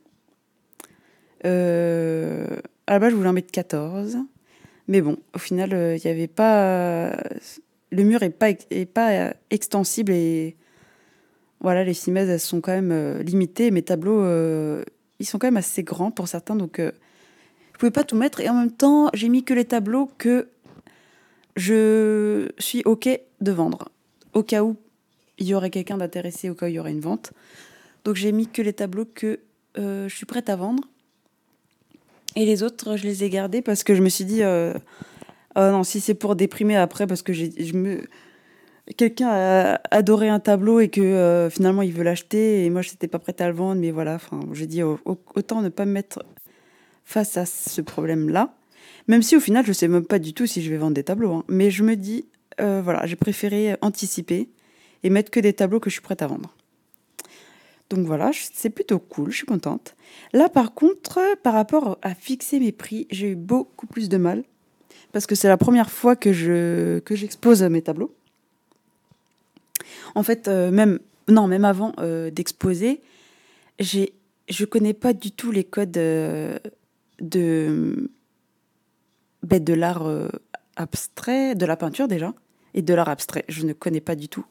Euh, 1.44 2.46
à 2.86 2.92
la 2.92 2.98
base, 2.98 3.10
je 3.10 3.16
voulais 3.16 3.28
en 3.28 3.32
mettre 3.32 3.52
14. 3.52 4.18
Mais 4.88 5.00
bon, 5.00 5.16
au 5.34 5.38
final, 5.38 5.70
il 5.70 6.00
n'y 6.04 6.10
avait 6.10 6.26
pas. 6.26 7.16
Le 7.90 8.02
mur 8.02 8.20
n'est 8.20 8.30
pas, 8.30 8.50
est 8.50 8.90
pas 8.92 9.34
extensible 9.50 10.12
et 10.12 10.56
voilà, 11.62 11.84
les 11.84 11.94
6 11.94 12.10
mètres, 12.10 12.30
elles 12.30 12.40
sont 12.40 12.60
quand 12.60 12.72
même 12.72 12.90
euh, 12.90 13.22
limitées. 13.22 13.70
Mes 13.70 13.82
tableaux, 13.82 14.20
euh, 14.20 14.82
ils 15.20 15.26
sont 15.26 15.38
quand 15.38 15.46
même 15.46 15.56
assez 15.56 15.84
grands 15.84 16.10
pour 16.10 16.26
certains, 16.26 16.56
donc 16.56 16.80
euh, 16.80 16.90
je 17.72 17.78
pouvais 17.78 17.92
pas 17.92 18.02
tout 18.02 18.16
mettre. 18.16 18.40
Et 18.40 18.48
en 18.48 18.54
même 18.54 18.72
temps, 18.72 19.10
j'ai 19.14 19.28
mis 19.28 19.44
que 19.44 19.54
les 19.54 19.64
tableaux 19.64 20.10
que 20.18 20.48
je 21.56 22.48
suis 22.58 22.82
OK 22.84 23.08
de 23.40 23.52
vendre, 23.52 23.88
au 24.34 24.42
cas 24.42 24.62
où 24.62 24.76
il 25.38 25.46
y 25.46 25.54
aurait 25.54 25.70
quelqu'un 25.70 25.96
d'intéressé, 25.96 26.50
au 26.50 26.54
cas 26.54 26.66
où 26.66 26.68
il 26.68 26.74
y 26.74 26.78
aurait 26.78 26.92
une 26.92 27.00
vente. 27.00 27.32
Donc 28.04 28.16
j'ai 28.16 28.32
mis 28.32 28.46
que 28.46 28.62
les 28.62 28.72
tableaux 28.72 29.06
que 29.06 29.40
je 29.76 30.08
suis 30.08 30.26
prête 30.26 30.48
à 30.48 30.56
vendre. 30.56 30.84
Et 32.34 32.46
les 32.46 32.62
autres, 32.62 32.96
je 32.96 33.04
les 33.04 33.24
ai 33.24 33.30
gardés 33.30 33.62
parce 33.62 33.84
que 33.84 33.94
je 33.94 34.02
me 34.02 34.08
suis 34.08 34.24
dit, 34.24 34.42
oh 34.42 34.72
non, 35.56 35.84
si 35.84 36.00
c'est 36.00 36.14
pour 36.14 36.36
déprimer 36.36 36.76
après, 36.76 37.06
parce 37.06 37.22
que 37.22 37.32
je 37.32 37.72
me 37.74 38.02
quelqu'un 38.96 39.28
a 39.28 39.80
adoré 39.90 40.28
un 40.28 40.40
tableau 40.40 40.80
et 40.80 40.88
que 40.88 41.00
euh, 41.00 41.50
finalement 41.50 41.82
il 41.82 41.92
veut 41.92 42.02
l'acheter 42.02 42.64
et 42.64 42.70
moi 42.70 42.82
je 42.82 42.90
n'étais 42.90 43.08
pas 43.08 43.18
prête 43.18 43.40
à 43.40 43.48
le 43.48 43.54
vendre 43.54 43.80
mais 43.80 43.90
voilà 43.90 44.18
j'ai 44.52 44.66
dit 44.66 44.82
autant 44.82 45.62
ne 45.62 45.68
pas 45.68 45.84
me 45.84 45.92
mettre 45.92 46.24
face 47.04 47.36
à 47.36 47.46
ce 47.46 47.80
problème 47.80 48.28
là 48.28 48.54
même 49.08 49.22
si 49.22 49.36
au 49.36 49.40
final 49.40 49.64
je 49.66 49.72
sais 49.72 49.88
même 49.88 50.04
pas 50.04 50.18
du 50.18 50.34
tout 50.34 50.46
si 50.46 50.62
je 50.62 50.70
vais 50.70 50.76
vendre 50.76 50.94
des 50.94 51.04
tableaux 51.04 51.32
hein. 51.32 51.44
mais 51.48 51.70
je 51.70 51.82
me 51.82 51.96
dis 51.96 52.26
euh, 52.60 52.80
voilà 52.82 53.06
j'ai 53.06 53.16
préféré 53.16 53.76
anticiper 53.80 54.48
et 55.02 55.10
mettre 55.10 55.30
que 55.30 55.40
des 55.40 55.52
tableaux 55.52 55.80
que 55.80 55.90
je 55.90 55.94
suis 55.94 56.02
prête 56.02 56.22
à 56.22 56.26
vendre. 56.26 56.54
Donc 57.90 58.06
voilà 58.06 58.30
c'est 58.52 58.70
plutôt 58.70 58.98
cool 58.98 59.30
je 59.30 59.36
suis 59.38 59.46
contente. 59.46 59.94
Là 60.32 60.48
par 60.48 60.74
contre 60.74 61.20
par 61.42 61.54
rapport 61.54 61.98
à 62.02 62.14
fixer 62.14 62.60
mes 62.60 62.72
prix 62.72 63.06
j'ai 63.10 63.30
eu 63.30 63.36
beaucoup 63.36 63.86
plus 63.86 64.08
de 64.08 64.16
mal 64.16 64.44
parce 65.12 65.26
que 65.26 65.34
c'est 65.34 65.48
la 65.48 65.58
première 65.58 65.90
fois 65.90 66.16
que 66.16 66.32
je 66.32 67.00
que 67.00 67.14
j'expose 67.14 67.62
mes 67.62 67.82
tableaux. 67.82 68.14
En 70.14 70.22
fait, 70.22 70.48
euh, 70.48 70.70
même, 70.70 70.98
non, 71.28 71.46
même 71.46 71.64
avant 71.64 71.92
euh, 71.98 72.30
d'exposer, 72.30 73.00
j'ai, 73.78 74.14
je 74.48 74.64
connais 74.64 74.94
pas 74.94 75.12
du 75.12 75.30
tout 75.30 75.50
les 75.50 75.64
codes 75.64 75.96
euh, 75.96 76.58
de, 77.20 78.10
ben, 79.42 79.62
de 79.62 79.74
l'art 79.74 80.08
abstrait, 80.76 81.54
de 81.54 81.66
la 81.66 81.76
peinture 81.76 82.08
déjà, 82.08 82.32
et 82.74 82.82
de 82.82 82.94
l'art 82.94 83.08
abstrait. 83.08 83.44
Je 83.48 83.64
ne 83.66 83.72
connais 83.72 84.00
pas 84.00 84.14
du 84.14 84.28
tout 84.28 84.44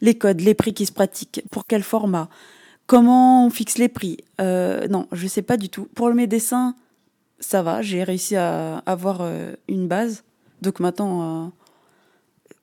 les 0.00 0.16
codes, 0.16 0.40
les 0.40 0.54
prix 0.54 0.74
qui 0.74 0.84
se 0.84 0.90
pratiquent, 0.90 1.44
pour 1.52 1.64
quel 1.64 1.84
format, 1.84 2.28
comment 2.88 3.46
on 3.46 3.50
fixe 3.50 3.78
les 3.78 3.88
prix. 3.88 4.16
non, 4.40 5.06
je 5.12 5.26
sais 5.28 5.42
pas 5.42 5.56
du 5.56 5.68
tout. 5.68 5.88
Pour 5.94 6.12
mes 6.12 6.26
dessins, 6.26 6.74
ça 7.38 7.62
va, 7.62 7.82
j'ai 7.82 8.02
réussi 8.02 8.34
à 8.34 8.78
avoir 8.78 9.22
une 9.68 9.86
base. 9.86 10.24
Donc 10.60 10.80
maintenant, 10.80 11.52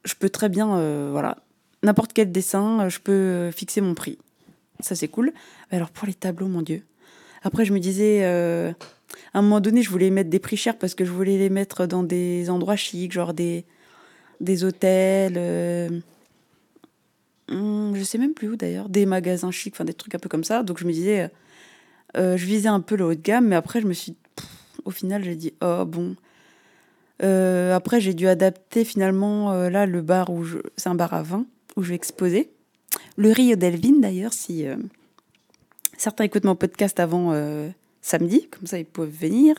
je 0.03 0.15
peux 0.15 0.29
très 0.29 0.49
bien 0.49 1.11
voilà, 1.11 1.37
n'importe 1.83 2.13
quel 2.13 2.31
dessin, 2.31 2.81
euh, 2.81 2.89
je 2.89 2.99
peux 2.99 3.11
euh, 3.11 3.51
fixer 3.51 3.81
mon 3.81 3.93
prix. 3.93 4.17
Ça, 4.79 4.95
c'est 4.95 5.07
cool. 5.07 5.33
Alors, 5.71 5.89
pour 5.89 6.07
les 6.07 6.13
tableaux, 6.13 6.47
mon 6.47 6.61
Dieu. 6.61 6.83
Après, 7.43 7.65
je 7.65 7.73
me 7.73 7.79
disais, 7.79 8.21
euh, 8.23 8.71
à 9.33 9.39
un 9.39 9.41
moment 9.41 9.59
donné, 9.59 9.81
je 9.81 9.89
voulais 9.89 10.09
mettre 10.09 10.29
des 10.29 10.39
prix 10.39 10.57
chers 10.57 10.77
parce 10.77 10.95
que 10.95 11.05
je 11.05 11.11
voulais 11.11 11.37
les 11.37 11.49
mettre 11.49 11.85
dans 11.85 12.03
des 12.03 12.49
endroits 12.49 12.75
chics, 12.75 13.11
genre 13.11 13.33
des, 13.33 13.65
des 14.41 14.63
hôtels. 14.63 15.35
Euh, 15.37 15.89
hmm, 17.49 17.95
je 17.95 18.03
sais 18.03 18.17
même 18.17 18.33
plus 18.33 18.49
où 18.49 18.55
d'ailleurs, 18.55 18.89
des 18.89 19.05
magasins 19.05 19.51
chics, 19.51 19.73
enfin 19.75 19.85
des 19.85 19.93
trucs 19.93 20.15
un 20.15 20.19
peu 20.19 20.29
comme 20.29 20.43
ça. 20.43 20.63
Donc, 20.63 20.79
je 20.79 20.85
me 20.85 20.91
disais, 20.91 21.29
je 22.15 22.45
visais 22.45 22.69
un 22.69 22.81
peu 22.81 22.95
le 22.95 23.05
haut 23.05 23.15
de 23.15 23.21
gamme, 23.21 23.47
mais 23.47 23.55
après, 23.55 23.81
je 23.81 23.87
me 23.87 23.93
suis. 23.93 24.15
au 24.85 24.91
final, 24.91 25.23
j'ai 25.23 25.35
dit, 25.35 25.53
oh 25.61 25.85
bon. 25.85 26.15
après, 27.21 28.01
j'ai 28.01 28.13
dû 28.13 28.27
adapter 28.27 28.83
finalement, 28.83 29.53
là, 29.69 29.85
le 29.85 30.01
bar 30.01 30.29
où 30.29 30.43
je. 30.43 30.57
C'est 30.77 30.89
un 30.89 30.95
bar 30.95 31.13
à 31.13 31.23
vin 31.23 31.45
où 31.75 31.83
je 31.83 31.89
vais 31.89 31.95
exposer. 31.95 32.51
Le 33.17 33.31
Rio 33.31 33.55
d'Elvin, 33.55 33.99
d'ailleurs, 33.99 34.33
si 34.33 34.65
euh, 34.65 34.77
certains 35.99 36.23
écoutent 36.23 36.45
mon 36.45 36.55
podcast 36.55 36.99
avant 36.99 37.33
euh, 37.33 37.69
samedi, 38.01 38.47
comme 38.49 38.67
ça 38.67 38.79
ils 38.79 38.85
peuvent 38.85 39.09
venir 39.09 39.55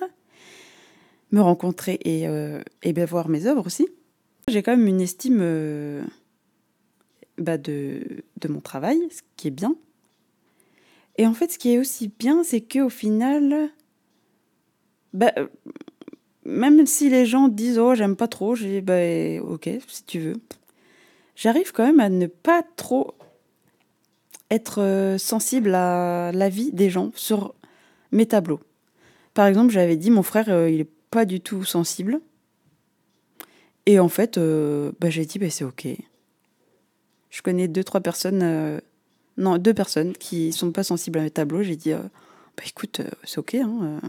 me 1.32 1.40
rencontrer 1.40 1.98
et, 2.04 2.26
euh, 2.26 2.60
et 2.82 2.92
bien 2.92 3.04
voir 3.04 3.28
mes 3.28 3.46
œuvres 3.46 3.66
aussi. 3.66 3.88
J'ai 4.48 4.64
quand 4.64 4.76
même 4.76 4.88
une 4.88 5.00
estime 5.00 5.38
bah 7.38 7.56
de, 7.56 8.02
de, 8.40 8.48
mon 8.48 8.60
travail, 8.60 8.98
ce 9.12 9.20
qui 9.36 9.46
est 9.46 9.52
bien. 9.52 9.76
Et 11.18 11.26
en 11.26 11.32
fait, 11.32 11.52
ce 11.52 11.58
qui 11.58 11.70
est 11.72 11.78
aussi 11.78 12.10
bien, 12.18 12.42
c'est 12.42 12.60
qu'au 12.60 12.88
final, 12.88 13.70
bah, 15.12 15.32
même 16.44 16.84
si 16.84 17.10
les 17.10 17.26
gens 17.26 17.46
disent 17.46 17.78
Oh, 17.78 17.94
j'aime 17.94 18.16
pas 18.16 18.26
trop, 18.26 18.56
j'ai 18.56 18.80
bah, 18.80 19.40
ok, 19.40 19.70
si 19.86 20.02
tu 20.04 20.18
veux 20.18 20.34
j'arrive 21.40 21.72
quand 21.72 21.86
même 21.86 22.00
à 22.00 22.10
ne 22.10 22.26
pas 22.26 22.62
trop 22.76 23.14
être 24.50 24.82
euh, 24.82 25.18
sensible 25.18 25.74
à 25.74 26.32
la 26.32 26.48
vie 26.48 26.72
des 26.72 26.90
gens 26.90 27.12
sur 27.14 27.54
mes 28.12 28.26
tableaux. 28.26 28.60
Par 29.34 29.46
exemple, 29.46 29.72
j'avais 29.72 29.96
dit, 29.96 30.10
mon 30.10 30.22
frère, 30.22 30.48
euh, 30.48 30.68
il 30.68 30.78
n'est 30.78 30.88
pas 31.10 31.24
du 31.24 31.40
tout 31.40 31.64
sensible. 31.64 32.20
Et 33.86 33.98
en 33.98 34.08
fait, 34.08 34.38
euh, 34.38 34.92
bah, 35.00 35.08
j'ai 35.10 35.24
dit, 35.24 35.38
bah, 35.38 35.50
c'est 35.50 35.64
ok. 35.64 35.86
Je 37.30 37.42
connais 37.42 37.68
deux, 37.68 37.84
trois 37.84 38.00
personnes, 38.00 38.80
non, 39.36 39.56
deux 39.58 39.72
personnes 39.72 40.14
qui 40.14 40.52
sont 40.52 40.72
pas 40.72 40.82
sensibles 40.82 41.20
à 41.20 41.22
mes 41.22 41.30
tableaux. 41.30 41.62
J'ai 41.62 41.76
dit, 41.76 41.92
bah, 41.92 42.64
écoute, 42.66 43.02
c'est 43.22 43.38
ok, 43.38 43.54
hein, 43.54 44.00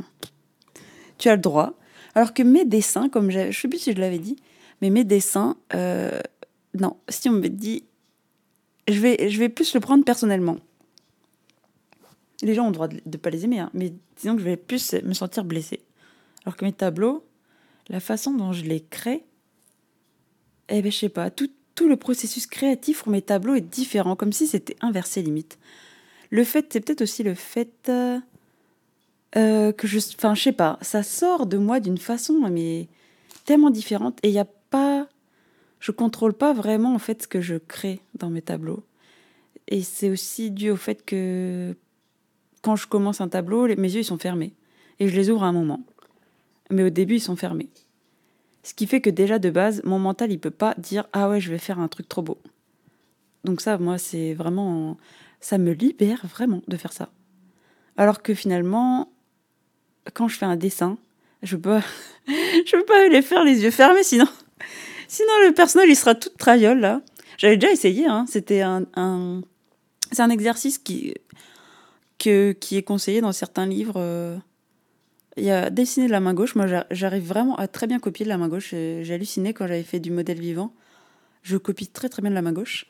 tu 1.20 1.30
as 1.30 1.36
le 1.36 1.42
droit. 1.42 1.76
Alors 2.16 2.34
que 2.34 2.42
mes 2.42 2.66
dessins, 2.66 3.10
comme 3.10 3.30
je 3.30 3.40
ne 3.40 3.52
sais 3.52 3.68
plus 3.68 3.78
si 3.78 3.94
je 3.94 4.00
l'avais 4.00 4.18
dit, 4.18 4.38
mais 4.82 4.90
mes 4.90 5.04
dessins, 5.04 5.56
non, 5.72 6.98
si 7.10 7.30
on 7.30 7.34
me 7.34 7.48
dit, 7.48 7.84
je 8.88 9.00
vais, 9.00 9.30
je 9.30 9.40
vais 9.40 9.50
plus 9.50 9.74
le 9.74 9.80
prendre 9.80 10.04
personnellement. 10.04 10.58
Les 12.42 12.54
gens 12.56 12.64
ont 12.64 12.68
le 12.68 12.74
droit 12.74 12.88
de 12.88 13.00
ne 13.06 13.18
pas 13.18 13.30
les 13.30 13.46
aimer, 13.46 13.60
hein, 13.60 13.70
mais 13.74 13.94
disons 14.18 14.36
que 14.36 14.40
je 14.40 14.46
vais 14.46 14.58
plus 14.58 14.94
me 15.04 15.14
sentir 15.14 15.44
blessée. 15.44 15.82
Alors 16.44 16.58
que 16.58 16.66
mes 16.66 16.74
tableaux, 16.74 17.24
la 17.90 18.00
façon 18.00 18.34
dont 18.34 18.52
je 18.52 18.64
les 18.64 18.82
crée, 18.82 19.24
eh 20.70 20.82
ben 20.82 20.92
je 20.92 20.98
sais 20.98 21.10
pas, 21.10 21.30
tout, 21.30 21.50
tout 21.76 21.88
le 21.88 21.98
processus 21.98 22.48
créatif 22.48 23.04
pour 23.04 23.12
mes 23.12 23.22
tableaux 23.22 23.56
est 23.56 23.62
différent, 23.62 24.16
comme 24.16 24.34
si 24.34 24.48
c'était 24.48 24.76
inversé 24.82 25.22
limite. 25.22 25.60
Le 26.32 26.44
fait, 26.44 26.68
c'est 26.72 26.80
peut-être 26.80 27.02
aussi 27.02 27.24
le 27.24 27.36
fait 27.36 27.90
euh, 27.90 28.18
euh, 29.36 29.72
que 29.72 29.88
je, 29.88 30.00
enfin 30.16 30.34
je 30.34 30.44
sais 30.44 30.52
pas, 30.52 30.78
ça 30.82 31.04
sort 31.04 31.46
de 31.46 31.58
moi 31.58 31.80
d'une 31.80 31.98
façon 31.98 32.50
mais 32.50 32.88
tellement 33.46 33.70
différente 33.70 34.20
et 34.24 34.30
il 34.30 34.32
n'y 34.32 34.40
a 34.40 34.46
pas 34.46 35.08
je 35.82 35.92
contrôle 35.92 36.34
pas 36.34 36.54
vraiment 36.54 36.94
en 36.94 37.00
fait 37.00 37.24
ce 37.24 37.28
que 37.28 37.42
je 37.42 37.56
crée 37.56 38.00
dans 38.18 38.30
mes 38.30 38.42
tableaux. 38.42 38.86
Et 39.68 39.82
c'est 39.82 40.10
aussi 40.10 40.52
dû 40.52 40.70
au 40.70 40.76
fait 40.78 41.04
que 41.04 41.76
quand 42.62 42.76
je 42.76 42.88
commence 42.88 43.20
un 43.20 43.28
tableau, 43.28 43.68
mes 43.68 43.96
yeux 43.96 44.04
sont 44.04 44.20
fermés 44.20 44.54
et 45.00 45.08
je 45.08 45.16
les 45.16 45.30
ouvre 45.30 45.44
à 45.44 45.48
un 45.48 45.52
moment. 45.52 45.84
Mais 46.70 46.84
au 46.84 46.90
début, 46.90 47.16
ils 47.16 47.22
sont 47.22 47.36
fermés. 47.36 47.70
Ce 48.64 48.76
qui 48.76 48.86
fait 48.86 49.02
que 49.02 49.10
déjà 49.10 49.40
de 49.40 49.50
base, 49.50 49.82
mon 49.84 49.98
mental 49.98 50.32
il 50.32 50.40
peut 50.40 50.52
pas 50.52 50.76
dire 50.78 51.08
ah 51.14 51.28
ouais, 51.28 51.42
je 51.42 51.52
vais 51.52 51.58
faire 51.58 51.80
un 51.80 51.88
truc 51.88 52.08
trop 52.08 52.22
beau. 52.22 52.38
Donc 53.44 53.60
ça 53.60 53.80
moi 53.80 53.98
c'est 53.98 54.36
vraiment 54.36 54.98
ça 55.40 55.58
me 55.58 55.72
libère 55.72 56.24
vraiment 56.28 56.62
de 56.68 56.78
faire 56.78 56.94
ça. 56.94 57.10
Alors 57.98 58.22
que 58.22 58.36
finalement 58.36 59.12
quand 60.14 60.28
je 60.28 60.38
fais 60.38 60.46
un 60.46 60.58
dessin, 60.58 61.00
je 61.42 61.58
peux 61.58 61.80
je 62.28 62.78
peux 62.78 62.86
pas 62.86 63.08
les 63.08 63.24
faire 63.24 63.44
les 63.44 63.64
yeux 63.64 63.72
fermés 63.72 64.04
sinon 64.04 64.28
Sinon, 65.12 65.34
le 65.46 65.54
personnage, 65.54 65.90
il 65.90 65.96
sera 65.98 66.16
tout 66.16 66.30
traviole, 66.38 66.80
là. 66.80 67.02
J'avais 67.38 67.58
déjà 67.58 67.74
essayé, 67.74 68.06
hein. 68.06 68.24
C'était 68.30 68.62
un, 68.62 68.86
C'est 70.10 70.22
un 70.22 70.30
exercice 70.30 70.78
qui, 70.78 71.14
qui 72.18 72.78
est 72.78 72.84
conseillé 72.84 73.20
dans 73.20 73.34
certains 73.34 73.66
livres. 73.66 73.96
Euh. 73.98 74.38
Il 75.36 75.44
y 75.44 75.52
a 75.52 75.70
dessiner 75.70 76.06
de 76.06 76.14
la 76.14 76.22
main 76.22 76.34
gauche. 76.34 76.56
Moi, 76.56 76.66
j'arrive 76.92 77.26
vraiment 77.26 77.58
à 77.58 77.68
très 77.68 77.88
bien 77.88 78.00
copier 78.00 78.24
de 78.24 78.30
la 78.30 78.38
main 78.38 78.48
gauche. 78.48 78.70
J'ai 78.70 79.14
halluciné 79.14 79.54
quand 79.54 79.68
j'avais 79.68 79.84
fait 79.84 80.00
du 80.00 80.12
modèle 80.12 80.40
vivant. 80.40 80.74
Je 81.44 81.58
copie 81.58 81.88
très 81.88 82.08
très 82.08 82.22
bien 82.22 82.32
de 82.32 82.36
la 82.36 82.42
main 82.42 82.54
gauche. 82.54 82.86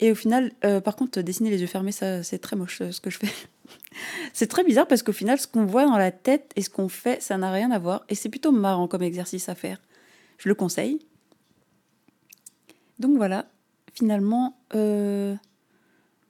Et 0.00 0.10
au 0.10 0.16
final, 0.16 0.50
euh, 0.64 0.80
par 0.80 0.96
contre, 0.96 1.20
dessiner 1.20 1.50
les 1.50 1.60
yeux 1.60 1.68
fermés, 1.68 1.92
c'est 1.92 2.38
très 2.38 2.56
moche 2.56 2.80
euh, 2.80 2.90
ce 2.90 3.00
que 3.00 3.10
je 3.10 3.18
fais. 3.18 3.30
c'est 4.32 4.48
très 4.48 4.64
bizarre 4.64 4.88
parce 4.88 5.04
qu'au 5.04 5.12
final, 5.12 5.38
ce 5.38 5.46
qu'on 5.46 5.66
voit 5.66 5.84
dans 5.84 5.98
la 5.98 6.10
tête 6.10 6.50
et 6.56 6.62
ce 6.62 6.70
qu'on 6.70 6.88
fait, 6.88 7.22
ça 7.22 7.38
n'a 7.38 7.52
rien 7.52 7.70
à 7.70 7.78
voir. 7.78 8.04
Et 8.08 8.16
c'est 8.16 8.28
plutôt 8.28 8.50
marrant 8.50 8.88
comme 8.88 9.04
exercice 9.04 9.48
à 9.48 9.54
faire. 9.54 9.80
Je 10.38 10.48
le 10.48 10.56
conseille. 10.56 10.98
Donc 12.98 13.16
voilà, 13.16 13.46
finalement, 13.92 14.56
euh, 14.74 15.34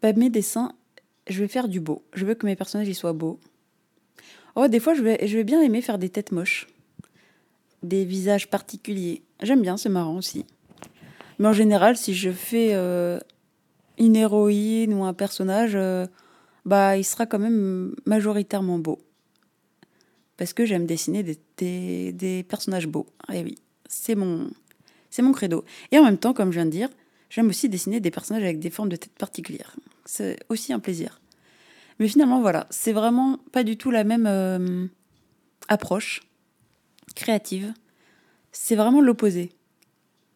bah, 0.03 0.13
mes 0.13 0.31
dessins, 0.31 0.73
je 1.29 1.41
vais 1.41 1.49
faire 1.49 1.69
du 1.69 1.81
beau. 1.81 2.03
Je 2.13 2.25
veux 2.25 2.35
que 2.35 2.47
mes 2.47 2.57
personnages 2.57 2.91
soient 2.93 3.13
beaux. 3.13 3.39
Oh, 4.57 4.69
des 4.69 4.81
fois, 4.81 4.95
je 4.95 5.03
vais, 5.03 5.27
je 5.27 5.37
vais 5.37 5.45
bien 5.45 5.61
aimer 5.63 5.83
faire 5.83 5.99
des 5.99 6.09
têtes 6.09 6.33
moches. 6.33 6.69
Des 7.83 8.05
visages 8.05 8.49
particuliers. 8.49 9.23
J'aime 9.43 9.63
bien, 9.63 9.77
c'est 9.77 9.89
marrant 9.89 10.17
aussi. 10.17 10.47
Mais 11.39 11.49
en 11.49 11.53
général, 11.53 11.97
si 11.97 12.15
je 12.15 12.31
fais 12.31 12.71
euh, 12.73 13.19
une 13.99 14.17
héroïne 14.17 14.95
ou 14.95 15.05
un 15.05 15.13
personnage, 15.13 15.73
euh, 15.75 16.07
bah, 16.65 16.97
il 16.97 17.05
sera 17.05 17.27
quand 17.27 17.39
même 17.39 17.95
majoritairement 18.07 18.79
beau. 18.79 18.99
Parce 20.37 20.53
que 20.53 20.65
j'aime 20.65 20.87
dessiner 20.87 21.23
des, 21.23 22.13
des, 22.13 22.43
personnages 22.43 22.89
beaux. 22.89 23.07
Et 23.33 23.39
eh 23.39 23.45
oui, 23.45 23.55
c'est 23.87 24.15
mon, 24.15 24.51
c'est 25.15 25.23
mon 25.23 25.31
credo. 25.31 25.65
Et 25.93 25.99
en 26.01 26.03
même 26.03 26.19
temps, 26.19 26.33
comme 26.33 26.51
je 26.51 26.57
viens 26.57 26.67
de 26.67 26.73
dire, 26.73 26.89
j'aime 27.31 27.47
aussi 27.47 27.69
dessiner 27.69 28.01
des 28.01 28.11
personnages 28.11 28.43
avec 28.43 28.59
des 28.59 28.69
formes 28.69 28.89
de 28.89 28.97
tête 28.97 29.13
particulières. 29.13 29.77
C'est 30.05 30.41
aussi 30.49 30.73
un 30.73 30.81
plaisir. 30.81 31.21
Mais 32.01 32.09
finalement, 32.09 32.41
voilà, 32.41 32.67
c'est 32.71 32.93
vraiment 32.93 33.39
pas 33.53 33.63
du 33.63 33.77
tout 33.77 33.93
la 33.93 34.03
même 34.03 34.27
euh, 34.27 34.89
approche 35.69 36.23
créative. 37.15 37.73
C'est 38.51 38.75
vraiment 38.75 39.01
l'opposé. 39.01 39.53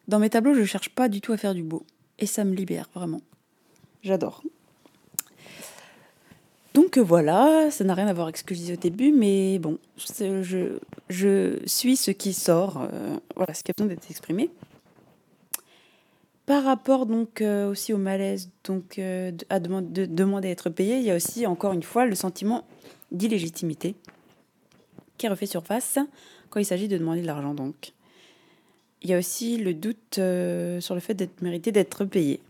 Dans 0.06 0.20
mes 0.20 0.30
tableaux, 0.30 0.54
je 0.54 0.62
cherche 0.62 0.90
pas 0.90 1.08
du 1.08 1.20
tout 1.20 1.32
à 1.32 1.36
faire 1.36 1.54
du 1.54 1.64
beau. 1.64 1.84
Et 2.20 2.26
ça 2.26 2.44
me 2.44 2.54
libère, 2.54 2.88
vraiment. 2.94 3.22
J'adore. 4.04 4.44
Donc 6.74 6.98
voilà, 6.98 7.70
ça 7.70 7.84
n'a 7.84 7.94
rien 7.94 8.06
à 8.06 8.12
voir 8.12 8.26
avec 8.26 8.36
ce 8.36 8.72
au 8.72 8.76
début, 8.76 9.10
mais 9.10 9.58
bon, 9.58 9.78
je, 9.96 11.58
suis 11.66 11.96
ce 11.96 12.10
qui 12.10 12.32
sort, 12.32 12.82
euh, 12.92 13.16
voilà, 13.36 13.54
ce 13.54 13.62
qui 13.64 13.70
a 13.70 13.74
besoin 13.76 13.88
d'être 13.88 14.10
exprimé. 14.10 14.50
Par 16.46 16.64
rapport 16.64 17.04
donc 17.04 17.42
euh, 17.42 17.70
aussi 17.70 17.92
au 17.92 17.98
malaise 17.98 18.50
donc 18.64 18.98
euh, 18.98 19.32
à 19.50 19.60
de 19.60 20.06
demander 20.06 20.48
à 20.48 20.50
être 20.50 20.70
payé, 20.70 20.96
il 20.96 21.02
y 21.02 21.10
a 21.10 21.16
aussi 21.16 21.46
encore 21.46 21.74
une 21.74 21.82
fois 21.82 22.06
le 22.06 22.14
sentiment 22.14 22.64
d'illégitimité 23.12 23.94
qui 25.18 25.28
refait 25.28 25.44
surface 25.44 25.98
quand 26.48 26.58
il 26.58 26.64
s'agit 26.64 26.88
de 26.88 26.96
demander 26.96 27.20
de 27.20 27.26
l'argent 27.26 27.52
donc. 27.52 27.92
Il 29.02 29.10
y 29.10 29.14
a 29.14 29.18
aussi 29.18 29.58
le 29.58 29.74
doute 29.74 30.14
sur 30.14 30.94
le 30.94 31.00
fait 31.00 31.14
d'être 31.14 31.42
mérité 31.42 31.70
d'être 31.70 32.04
payé. 32.04 32.40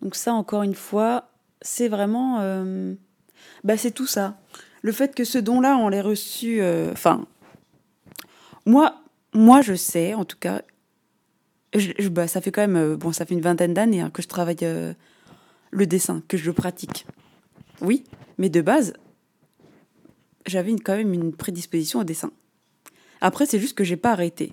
Donc 0.00 0.16
ça 0.16 0.32
encore 0.32 0.62
une 0.62 0.74
fois, 0.74 1.28
c'est 1.62 1.88
vraiment 1.88 2.38
bah 3.64 3.76
c'est 3.76 3.92
tout 3.92 4.06
ça. 4.06 4.38
Le 4.82 4.92
fait 4.92 5.14
que 5.14 5.24
ce 5.24 5.38
don-là 5.38 5.76
on 5.76 5.88
l'ait 5.88 6.00
reçu 6.00 6.62
enfin 6.92 7.26
moi 8.66 8.96
moi 9.32 9.62
je 9.62 9.74
sais 9.74 10.14
en 10.14 10.24
tout 10.24 10.38
cas 10.38 10.62
bah, 12.10 12.28
ça 12.28 12.40
fait 12.40 12.52
quand 12.52 12.60
même, 12.60 12.76
euh, 12.76 12.96
bon, 12.96 13.12
ça 13.12 13.24
fait 13.24 13.34
une 13.34 13.40
vingtaine 13.40 13.74
d'années 13.74 14.00
hein, 14.00 14.10
que 14.10 14.22
je 14.22 14.28
travaille 14.28 14.56
euh, 14.62 14.92
le 15.70 15.86
dessin, 15.86 16.22
que 16.28 16.36
je 16.36 16.44
le 16.44 16.52
pratique. 16.52 17.06
Oui, 17.80 18.04
mais 18.38 18.50
de 18.50 18.60
base, 18.60 18.92
j'avais 20.46 20.72
quand 20.76 20.96
même 20.96 21.14
une 21.14 21.32
prédisposition 21.34 22.00
au 22.00 22.04
dessin. 22.04 22.30
Après, 23.20 23.46
c'est 23.46 23.58
juste 23.58 23.76
que 23.76 23.84
j'ai 23.84 23.96
pas 23.96 24.12
arrêté. 24.12 24.52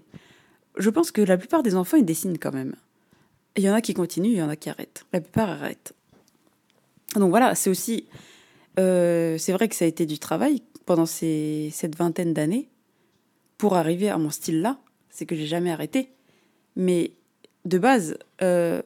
Je 0.77 0.89
pense 0.89 1.11
que 1.11 1.21
la 1.21 1.37
plupart 1.37 1.63
des 1.63 1.75
enfants, 1.75 1.97
ils 1.97 2.05
dessinent 2.05 2.37
quand 2.37 2.53
même. 2.53 2.75
Il 3.57 3.63
y 3.63 3.69
en 3.69 3.73
a 3.73 3.81
qui 3.81 3.93
continuent, 3.93 4.31
il 4.31 4.37
y 4.37 4.41
en 4.41 4.49
a 4.49 4.55
qui 4.55 4.69
arrêtent. 4.69 5.05
La 5.11 5.19
plupart 5.19 5.49
arrêtent. 5.49 5.93
Donc 7.15 7.29
voilà, 7.29 7.55
c'est 7.55 7.69
aussi. 7.69 8.07
Euh, 8.79 9.37
c'est 9.37 9.51
vrai 9.51 9.67
que 9.67 9.75
ça 9.75 9.85
a 9.85 9.87
été 9.87 10.05
du 10.05 10.19
travail 10.19 10.61
pendant 10.85 11.05
ces, 11.05 11.69
cette 11.73 11.95
vingtaine 11.95 12.33
d'années 12.33 12.69
pour 13.57 13.75
arriver 13.75 14.09
à 14.09 14.17
mon 14.17 14.29
style-là. 14.29 14.79
C'est 15.09 15.25
que 15.25 15.35
j'ai 15.35 15.47
jamais 15.47 15.71
arrêté. 15.71 16.11
Mais 16.75 17.11
de 17.65 17.77
base, 17.77 18.17
euh, 18.41 18.81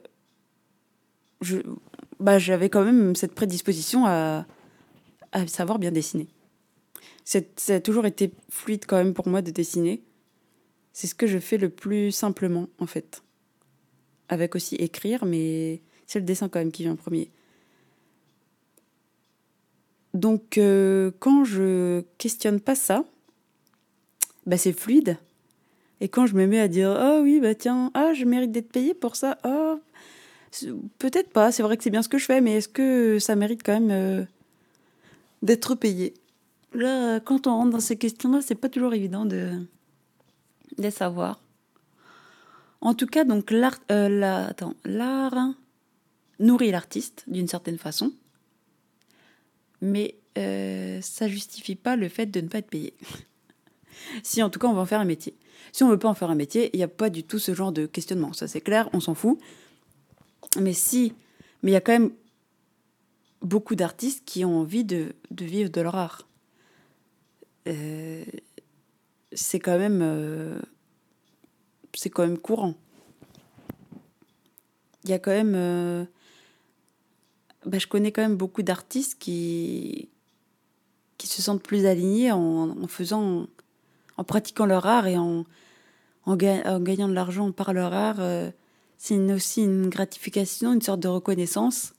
bah, 2.18 2.38
j'avais 2.38 2.70
quand 2.70 2.84
même 2.84 3.14
cette 3.14 3.34
prédisposition 3.34 4.06
à 4.06 4.46
savoir 5.46 5.78
bien 5.78 5.90
dessiner. 5.90 6.28
ça 7.24 7.40
a 7.68 7.80
toujours 7.80 8.06
été 8.06 8.32
fluide 8.48 8.84
quand 8.86 8.96
même 8.96 9.14
pour 9.14 9.28
moi 9.28 9.42
de 9.42 9.50
dessiner. 9.50 10.02
C'est 10.92 11.08
ce 11.08 11.14
que 11.14 11.26
je 11.26 11.38
fais 11.38 11.58
le 11.58 11.70
plus 11.70 12.12
simplement, 12.12 12.68
en 12.78 12.86
fait. 12.86 13.22
Avec 14.28 14.54
aussi 14.54 14.76
écrire, 14.76 15.24
mais 15.24 15.82
c'est 16.06 16.20
le 16.20 16.24
dessin 16.24 16.48
quand 16.48 16.60
même 16.60 16.70
qui 16.70 16.84
vient 16.84 16.92
en 16.92 16.96
premier. 16.96 17.30
Donc, 20.14 20.58
euh, 20.58 21.10
quand 21.18 21.44
je 21.44 22.02
questionne 22.18 22.60
pas 22.60 22.74
ça, 22.74 23.04
bah, 24.46 24.56
c'est 24.56 24.72
fluide. 24.72 25.18
Et 26.00 26.08
quand 26.08 26.26
je 26.26 26.34
me 26.34 26.46
mets 26.46 26.60
à 26.60 26.68
dire 26.68 26.90
ah 26.90 27.20
oui 27.22 27.40
bah 27.40 27.54
tiens 27.54 27.90
ah 27.94 28.12
je 28.14 28.24
mérite 28.24 28.52
d'être 28.52 28.70
payé 28.70 28.94
pour 28.94 29.16
ça. 29.16 29.38
Ah 29.42 29.76
peut-être 30.98 31.30
pas 31.30 31.50
c'est 31.50 31.62
vrai 31.62 31.76
que 31.76 31.82
c'est 31.82 31.90
bien 31.90 32.02
ce 32.02 32.08
que 32.08 32.18
je 32.18 32.26
fais 32.26 32.40
mais 32.40 32.56
est-ce 32.56 32.68
que 32.68 33.18
ça 33.18 33.36
mérite 33.36 33.62
quand 33.64 33.72
même 33.72 33.90
euh, 33.90 34.24
d'être 35.42 35.74
payé? 35.74 36.14
Là 36.74 37.20
quand 37.20 37.46
on 37.46 37.56
rentre 37.56 37.70
dans 37.70 37.80
ces 37.80 37.96
questions-là 37.96 38.40
c'est 38.42 38.54
pas 38.54 38.68
toujours 38.68 38.92
évident 38.92 39.24
de 39.24 39.52
de 40.78 40.90
savoir. 40.90 41.40
En 42.80 42.94
tout 42.94 43.06
cas 43.06 43.24
donc 43.24 43.50
l'art 43.50 43.78
euh, 43.90 44.44
l'art 44.84 45.54
nourrit 46.38 46.70
l'artiste 46.70 47.24
d'une 47.28 47.48
certaine 47.48 47.78
façon 47.78 48.12
mais 49.84 50.16
euh, 50.36 51.00
ça 51.00 51.28
justifie 51.28 51.76
pas 51.76 51.94
le 51.94 52.08
fait 52.08 52.26
de 52.26 52.40
ne 52.40 52.48
pas 52.48 52.58
être 52.58 52.70
payé 52.70 52.94
si 54.24 54.42
en 54.42 54.50
tout 54.50 54.58
cas 54.58 54.66
on 54.66 54.74
va 54.74 54.82
en 54.82 54.86
faire 54.86 55.00
un 55.00 55.04
métier 55.04 55.36
si 55.74 55.82
on 55.82 55.88
veut 55.88 55.98
pas 55.98 56.08
en 56.08 56.14
faire 56.14 56.30
un 56.30 56.36
métier, 56.36 56.70
il 56.72 56.76
n'y 56.76 56.84
a 56.84 56.88
pas 56.88 57.10
du 57.10 57.24
tout 57.24 57.40
ce 57.40 57.52
genre 57.52 57.72
de 57.72 57.86
questionnement. 57.86 58.32
Ça, 58.32 58.46
c'est 58.46 58.60
clair, 58.60 58.88
on 58.92 59.00
s'en 59.00 59.14
fout. 59.14 59.40
Mais 60.60 60.72
si, 60.72 61.14
mais 61.62 61.72
il 61.72 61.74
y 61.74 61.76
a 61.76 61.80
quand 61.80 61.90
même 61.90 62.12
beaucoup 63.42 63.74
d'artistes 63.74 64.22
qui 64.24 64.44
ont 64.44 64.60
envie 64.60 64.84
de, 64.84 65.16
vivre 65.32 65.70
de 65.70 65.80
leur 65.80 65.96
art. 65.96 66.28
Euh, 67.66 68.24
c'est 69.32 69.58
quand 69.58 69.76
même, 69.76 70.00
euh, 70.00 70.60
c'est 71.92 72.10
quand 72.10 72.22
même 72.22 72.38
courant. 72.38 72.74
Il 75.02 75.10
y 75.10 75.12
a 75.12 75.18
quand 75.18 75.32
même, 75.32 75.54
euh, 75.56 76.04
bah, 77.66 77.78
je 77.78 77.86
connais 77.86 78.12
quand 78.12 78.22
même 78.22 78.36
beaucoup 78.36 78.62
d'artistes 78.62 79.18
qui 79.18 80.08
qui 81.16 81.26
se 81.28 81.40
sentent 81.40 81.62
plus 81.62 81.86
alignés 81.86 82.32
en, 82.32 82.88
faisant, 82.88 83.46
en 84.16 84.24
pratiquant 84.24 84.66
leur 84.66 84.84
art 84.84 85.06
et 85.06 85.16
en 85.16 85.44
en, 86.26 86.36
gagnant 86.36 87.08
de 87.08 87.12
l'argent 87.12 87.52
par 87.52 87.72
leur 87.72 87.92
art, 87.92 88.16
euh, 88.18 88.50
c'est 88.96 89.16
aussi 89.32 89.62
une 89.62 89.88
gratification, 89.88 90.72
une 90.72 90.80
sorte 90.80 91.00
de 91.00 91.08
reconnaissance 91.08 91.92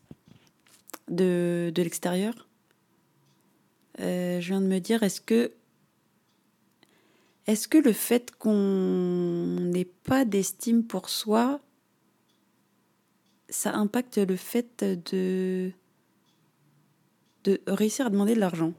de, 1.10 1.72
de 1.74 1.82
l'extérieur. 1.84 2.48
Euh, 4.00 4.42
je 4.42 4.48
viens 4.48 4.62
de 4.62 4.66
me 4.66 4.80
dire, 4.80 5.04
est-ce 5.04 5.22
que, 5.22 5.52
est-ce 7.48 7.68
que 7.68 7.78
le 7.78 7.94
fait 7.94 8.32
qu'on 8.32 9.60
n'ait 9.62 9.86
pas 9.86 10.26
d'estime 10.26 10.84
pour 10.84 11.10
soi, 11.10 11.60
ça 13.50 13.74
impacte 13.74 14.18
le 14.18 14.36
fait 14.36 14.84
de, 14.84 15.72
réussir 17.68 18.08
à 18.08 18.10
demander 18.10 18.36
de 18.36 18.40
l'argent 18.40 18.74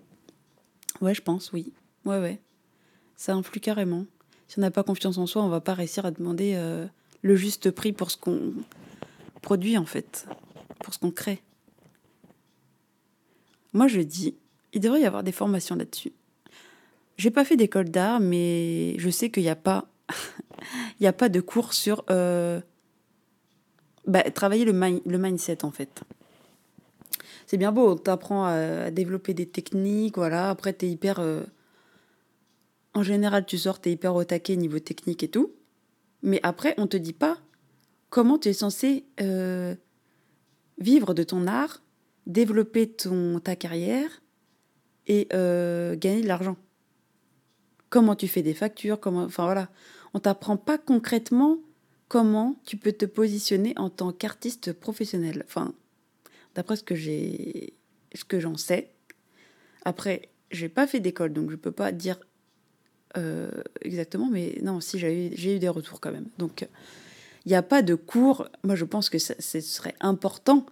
Ouais, 1.00 1.14
je 1.14 1.22
pense, 1.22 1.52
oui. 1.52 1.72
Ouais, 2.04 2.18
ouais. 2.18 2.40
Ça 3.16 3.34
influe 3.34 3.60
carrément 3.60 4.06
si 4.48 4.58
on 4.58 4.62
n'a 4.62 4.70
pas 4.70 4.82
confiance 4.82 5.18
en 5.18 5.26
soi, 5.26 5.42
on 5.42 5.48
va 5.48 5.60
pas 5.60 5.74
réussir 5.74 6.06
à 6.06 6.10
demander 6.10 6.52
euh, 6.54 6.86
le 7.22 7.36
juste 7.36 7.70
prix 7.70 7.92
pour 7.92 8.10
ce 8.10 8.16
qu'on 8.16 8.52
produit 9.42 9.76
en 9.76 9.86
fait, 9.86 10.26
pour 10.82 10.94
ce 10.94 10.98
qu'on 10.98 11.10
crée. 11.10 11.42
Moi, 13.72 13.88
je 13.88 14.00
dis, 14.00 14.36
il 14.72 14.80
devrait 14.80 15.00
y 15.00 15.06
avoir 15.06 15.22
des 15.22 15.32
formations 15.32 15.74
là-dessus. 15.74 16.12
J'ai 17.18 17.30
pas 17.30 17.44
fait 17.44 17.56
d'école 17.56 17.90
d'art, 17.90 18.20
mais 18.20 18.98
je 18.98 19.10
sais 19.10 19.30
qu'il 19.30 19.42
n'y 19.42 19.48
a 19.48 19.56
pas, 19.56 19.88
a 21.04 21.12
pas 21.12 21.28
de 21.28 21.40
cours 21.40 21.72
sur 21.72 22.04
euh, 22.10 22.60
bah, 24.06 24.22
travailler 24.30 24.64
le, 24.64 24.72
le 24.72 25.18
mindset 25.18 25.64
en 25.64 25.70
fait. 25.70 26.02
C'est 27.46 27.56
bien 27.56 27.70
beau, 27.70 27.92
on 27.92 27.96
t'apprend 27.96 28.46
à, 28.46 28.90
développer 28.90 29.32
des 29.32 29.46
techniques, 29.46 30.16
voilà. 30.16 30.50
Après, 30.50 30.74
tu 30.74 30.86
es 30.86 30.90
hyper 30.90 31.20
euh, 31.20 31.42
en 32.94 33.02
général, 33.02 33.46
tu 33.46 33.58
sors, 33.58 33.78
t'es 33.78 33.92
hyper 33.92 34.14
au 34.14 34.24
taquet 34.24 34.56
niveau 34.56 34.78
technique 34.78 35.22
et 35.22 35.28
tout. 35.28 35.52
Mais 36.22 36.40
après, 36.42 36.74
on 36.78 36.86
te 36.86 36.96
dit 36.96 37.12
pas 37.12 37.38
comment 38.10 38.38
tu 38.38 38.48
es 38.48 38.52
censé 38.52 39.04
euh, 39.20 39.74
vivre 40.78 41.14
de 41.14 41.22
ton 41.22 41.46
art, 41.46 41.82
développer 42.26 42.88
ton, 42.88 43.38
ta 43.38 43.54
carrière 43.54 44.22
et 45.06 45.28
euh, 45.34 45.94
gagner 45.94 46.22
de 46.22 46.26
l'argent. 46.26 46.56
Comment 47.90 48.16
tu 48.16 48.26
fais 48.26 48.42
des 48.42 48.54
factures, 48.54 48.98
comment, 48.98 49.24
enfin 49.24 49.44
voilà, 49.44 49.68
on 50.14 50.18
t'apprend 50.18 50.56
pas 50.56 50.78
concrètement 50.78 51.58
comment 52.08 52.56
tu 52.64 52.76
peux 52.76 52.92
te 52.92 53.04
positionner 53.04 53.74
en 53.76 53.90
tant 53.90 54.12
qu'artiste 54.12 54.72
professionnel. 54.72 55.44
Enfin, 55.46 55.74
d'après 56.54 56.76
ce 56.76 56.82
que 56.82 56.94
j'ai 56.94 57.74
ce 58.14 58.24
que 58.24 58.40
j'en 58.40 58.56
sais. 58.56 58.90
Après, 59.84 60.30
j'ai 60.50 60.68
pas 60.68 60.86
fait 60.86 61.00
d'école, 61.00 61.32
donc 61.32 61.50
je 61.50 61.56
peux 61.56 61.72
pas 61.72 61.92
dire 61.92 62.18
euh, 63.16 63.50
exactement, 63.82 64.28
mais 64.30 64.58
non, 64.62 64.80
si 64.80 64.98
j'ai 64.98 65.54
eu, 65.54 65.58
des 65.58 65.68
retours 65.68 66.00
quand 66.00 66.12
même. 66.12 66.26
Donc, 66.38 66.66
il 67.44 67.48
n'y 67.50 67.54
a 67.54 67.62
pas 67.62 67.82
de 67.82 67.94
cours. 67.94 68.48
Moi, 68.64 68.74
je 68.74 68.84
pense 68.84 69.10
que 69.10 69.18
ce 69.18 69.60
serait 69.60 69.94
important 70.00 70.66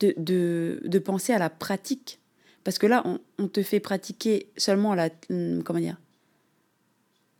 de, 0.00 0.98
penser 1.04 1.32
à 1.32 1.38
la 1.38 1.50
pratique. 1.50 2.20
Parce 2.62 2.78
que 2.78 2.86
là, 2.86 3.02
on, 3.04 3.18
on 3.38 3.48
te 3.48 3.62
fait 3.62 3.80
pratiquer 3.80 4.50
seulement 4.56 4.94
la, 4.94 5.10
comment 5.28 5.80
dire, 5.80 5.96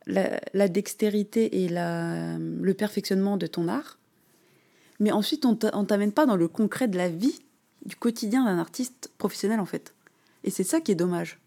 la, 0.07 0.67
dextérité 0.67 1.63
et 1.63 1.69
le 1.69 2.71
perfectionnement 2.73 3.37
de 3.37 3.47
ton 3.47 3.67
art. 3.67 3.97
Mais 4.99 5.11
ensuite, 5.11 5.45
on 5.45 5.51
ne 5.53 5.85
t'amène 5.85 6.11
pas 6.11 6.25
dans 6.25 6.35
le 6.35 6.47
concret 6.47 6.87
de 6.87 6.97
la 6.97 7.09
vie, 7.09 7.39
du 7.85 7.95
quotidien 7.95 8.45
d'un 8.45 8.59
artiste 8.59 9.11
professionnel, 9.17 9.59
en 9.59 9.65
fait. 9.65 9.93
Et 10.43 10.51
c'est 10.51 10.63
ça 10.63 10.81
qui 10.81 10.91
est 10.91 10.95
dommage. 10.95 11.39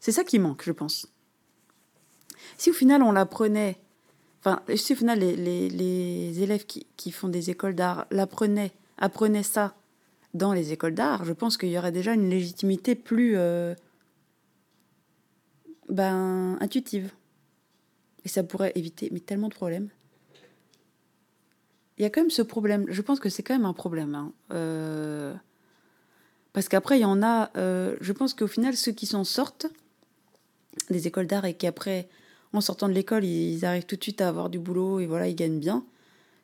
C'est 0.00 0.12
ça 0.12 0.24
qui 0.24 0.38
manque, 0.38 0.62
je 0.64 0.72
pense. 0.72 1.06
Si 2.56 2.70
au 2.70 2.74
final, 2.74 3.02
on 3.02 3.12
l'apprenait, 3.12 3.78
enfin, 4.40 4.62
si 4.76 4.92
au 4.92 4.96
final, 4.96 5.18
les, 5.18 6.42
élèves 6.42 6.66
qui, 6.66 6.86
qui, 6.96 7.10
font 7.10 7.28
des 7.28 7.50
écoles 7.50 7.74
d'art 7.74 8.06
l'apprenaient, 8.10 8.72
apprenaient 8.98 9.42
ça 9.42 9.74
dans 10.34 10.52
les 10.52 10.72
écoles 10.72 10.94
d'art, 10.94 11.24
je 11.24 11.32
pense 11.32 11.56
qu'il 11.56 11.70
y 11.70 11.78
aurait 11.78 11.92
déjà 11.92 12.14
une 12.14 12.30
légitimité 12.30 12.94
plus 12.94 13.36
euh, 13.36 13.74
ben, 15.88 16.56
intuitive. 16.60 17.10
Et 18.24 18.28
ça 18.28 18.42
pourrait 18.42 18.72
éviter 18.74 19.08
mais 19.12 19.20
tellement 19.20 19.48
de 19.48 19.54
problèmes. 19.54 19.88
Il 21.98 22.02
y 22.02 22.06
a 22.06 22.10
quand 22.10 22.20
même 22.20 22.30
ce 22.30 22.42
problème. 22.42 22.86
Je 22.88 23.02
pense 23.02 23.20
que 23.20 23.28
c'est 23.28 23.42
quand 23.42 23.54
même 23.54 23.66
un 23.66 23.74
problème. 23.74 24.14
Hein. 24.14 24.32
Euh, 24.52 25.34
parce 26.52 26.68
qu'après, 26.68 26.98
il 26.98 27.02
y 27.02 27.06
en 27.06 27.22
a. 27.22 27.50
Euh, 27.56 27.96
je 28.00 28.12
pense 28.12 28.34
qu'au 28.34 28.46
final, 28.46 28.76
ceux 28.76 28.92
qui 28.92 29.06
s'en 29.06 29.24
sortent 29.24 29.66
des 30.88 31.06
écoles 31.06 31.26
d'art 31.26 31.44
et 31.44 31.54
qui 31.54 31.66
après, 31.66 32.08
en 32.52 32.60
sortant 32.60 32.88
de 32.88 32.94
l'école, 32.94 33.24
ils 33.24 33.64
arrivent 33.64 33.84
tout 33.84 33.96
de 33.96 34.02
suite 34.02 34.20
à 34.20 34.28
avoir 34.28 34.48
du 34.48 34.58
boulot 34.58 35.00
et 35.00 35.06
voilà, 35.06 35.28
ils 35.28 35.34
gagnent 35.34 35.58
bien. 35.58 35.84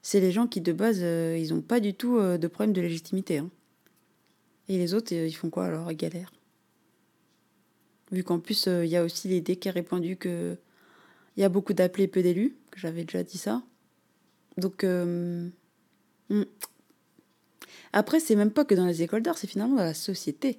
C'est 0.03 0.21
les 0.21 0.31
gens 0.31 0.47
qui 0.47 0.61
de 0.61 0.73
base, 0.73 0.99
ils 1.01 1.49
n'ont 1.53 1.63
pas 1.63 1.81
du 1.81 1.95
tout 1.95 2.21
de 2.21 2.47
problème 2.47 2.73
de 2.73 2.81
légitimité. 2.81 3.39
Hein. 3.39 3.51
Et 4.69 4.79
les 4.79 4.95
autres, 4.95 5.13
ils 5.13 5.35
font 5.35 5.51
quoi 5.51 5.67
alors 5.67 5.91
Ils 5.91 5.97
galèrent? 5.97 6.33
Vu 8.13 8.23
qu'en 8.23 8.39
plus, 8.39 8.69
euh, 8.69 8.85
il 8.85 8.91
y 8.91 8.97
a 8.97 9.03
aussi 9.03 9.29
l'idée 9.29 9.57
qui 9.57 9.69
est 9.69 9.73
répandue 9.73 10.17
que 10.17 10.57
il 11.37 11.41
y 11.41 11.45
a 11.45 11.49
beaucoup 11.49 11.73
d'appelés 11.73 12.09
peu 12.09 12.23
d'élus, 12.23 12.57
j'avais 12.77 13.05
déjà 13.05 13.23
dit 13.23 13.39
ça. 13.39 13.63
Donc, 14.57 14.85
euh, 14.85 15.49
hmm. 16.31 16.45
après, 17.93 18.21
c'est 18.21 18.37
même 18.37 18.51
pas 18.51 18.65
que 18.65 18.75
dans 18.75 18.87
les 18.87 19.03
écoles 19.03 19.23
d'art, 19.23 19.37
c'est 19.39 19.47
finalement 19.47 19.77
dans 19.77 19.83
la 19.83 19.95
société. 19.95 20.59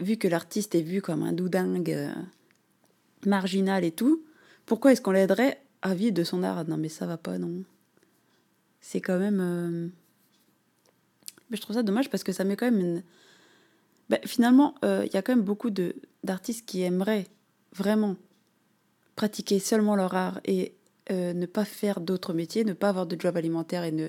Vu 0.00 0.16
que 0.16 0.28
l'artiste 0.28 0.74
est 0.74 0.82
vu 0.82 1.02
comme 1.02 1.24
un 1.24 1.32
doudingue 1.32 1.90
euh, 1.90 2.12
marginal 3.26 3.84
et 3.84 3.90
tout, 3.90 4.24
pourquoi 4.66 4.92
est-ce 4.92 5.00
qu'on 5.00 5.10
l'aiderait 5.10 5.60
à 5.82 5.94
vivre 5.94 6.14
de 6.14 6.22
son 6.22 6.44
art? 6.44 6.64
Non, 6.68 6.76
mais 6.76 6.88
ça 6.88 7.06
va 7.06 7.16
pas, 7.16 7.38
non. 7.38 7.64
C'est 8.80 9.00
quand 9.00 9.18
même. 9.18 9.90
Mais 11.50 11.56
je 11.56 11.62
trouve 11.62 11.76
ça 11.76 11.82
dommage 11.82 12.10
parce 12.10 12.22
que 12.22 12.32
ça 12.32 12.44
met 12.44 12.56
quand 12.56 12.70
même 12.70 12.80
une. 12.80 13.02
Ben, 14.08 14.20
finalement, 14.24 14.74
euh, 14.84 15.04
il 15.06 15.12
y 15.12 15.16
a 15.16 15.22
quand 15.22 15.34
même 15.34 15.44
beaucoup 15.44 15.70
d'artistes 16.22 16.66
qui 16.66 16.82
aimeraient 16.82 17.26
vraiment 17.74 18.16
pratiquer 19.18 19.58
seulement 19.58 19.96
leur 19.96 20.14
art 20.14 20.40
et 20.44 20.76
euh, 21.10 21.32
ne 21.32 21.46
pas 21.46 21.64
faire 21.64 22.00
d'autres 22.00 22.32
métiers, 22.34 22.64
ne 22.64 22.72
pas 22.72 22.90
avoir 22.90 23.04
de 23.04 23.20
job 23.20 23.36
alimentaire 23.36 23.82
et 23.82 23.90
ne, 23.90 24.06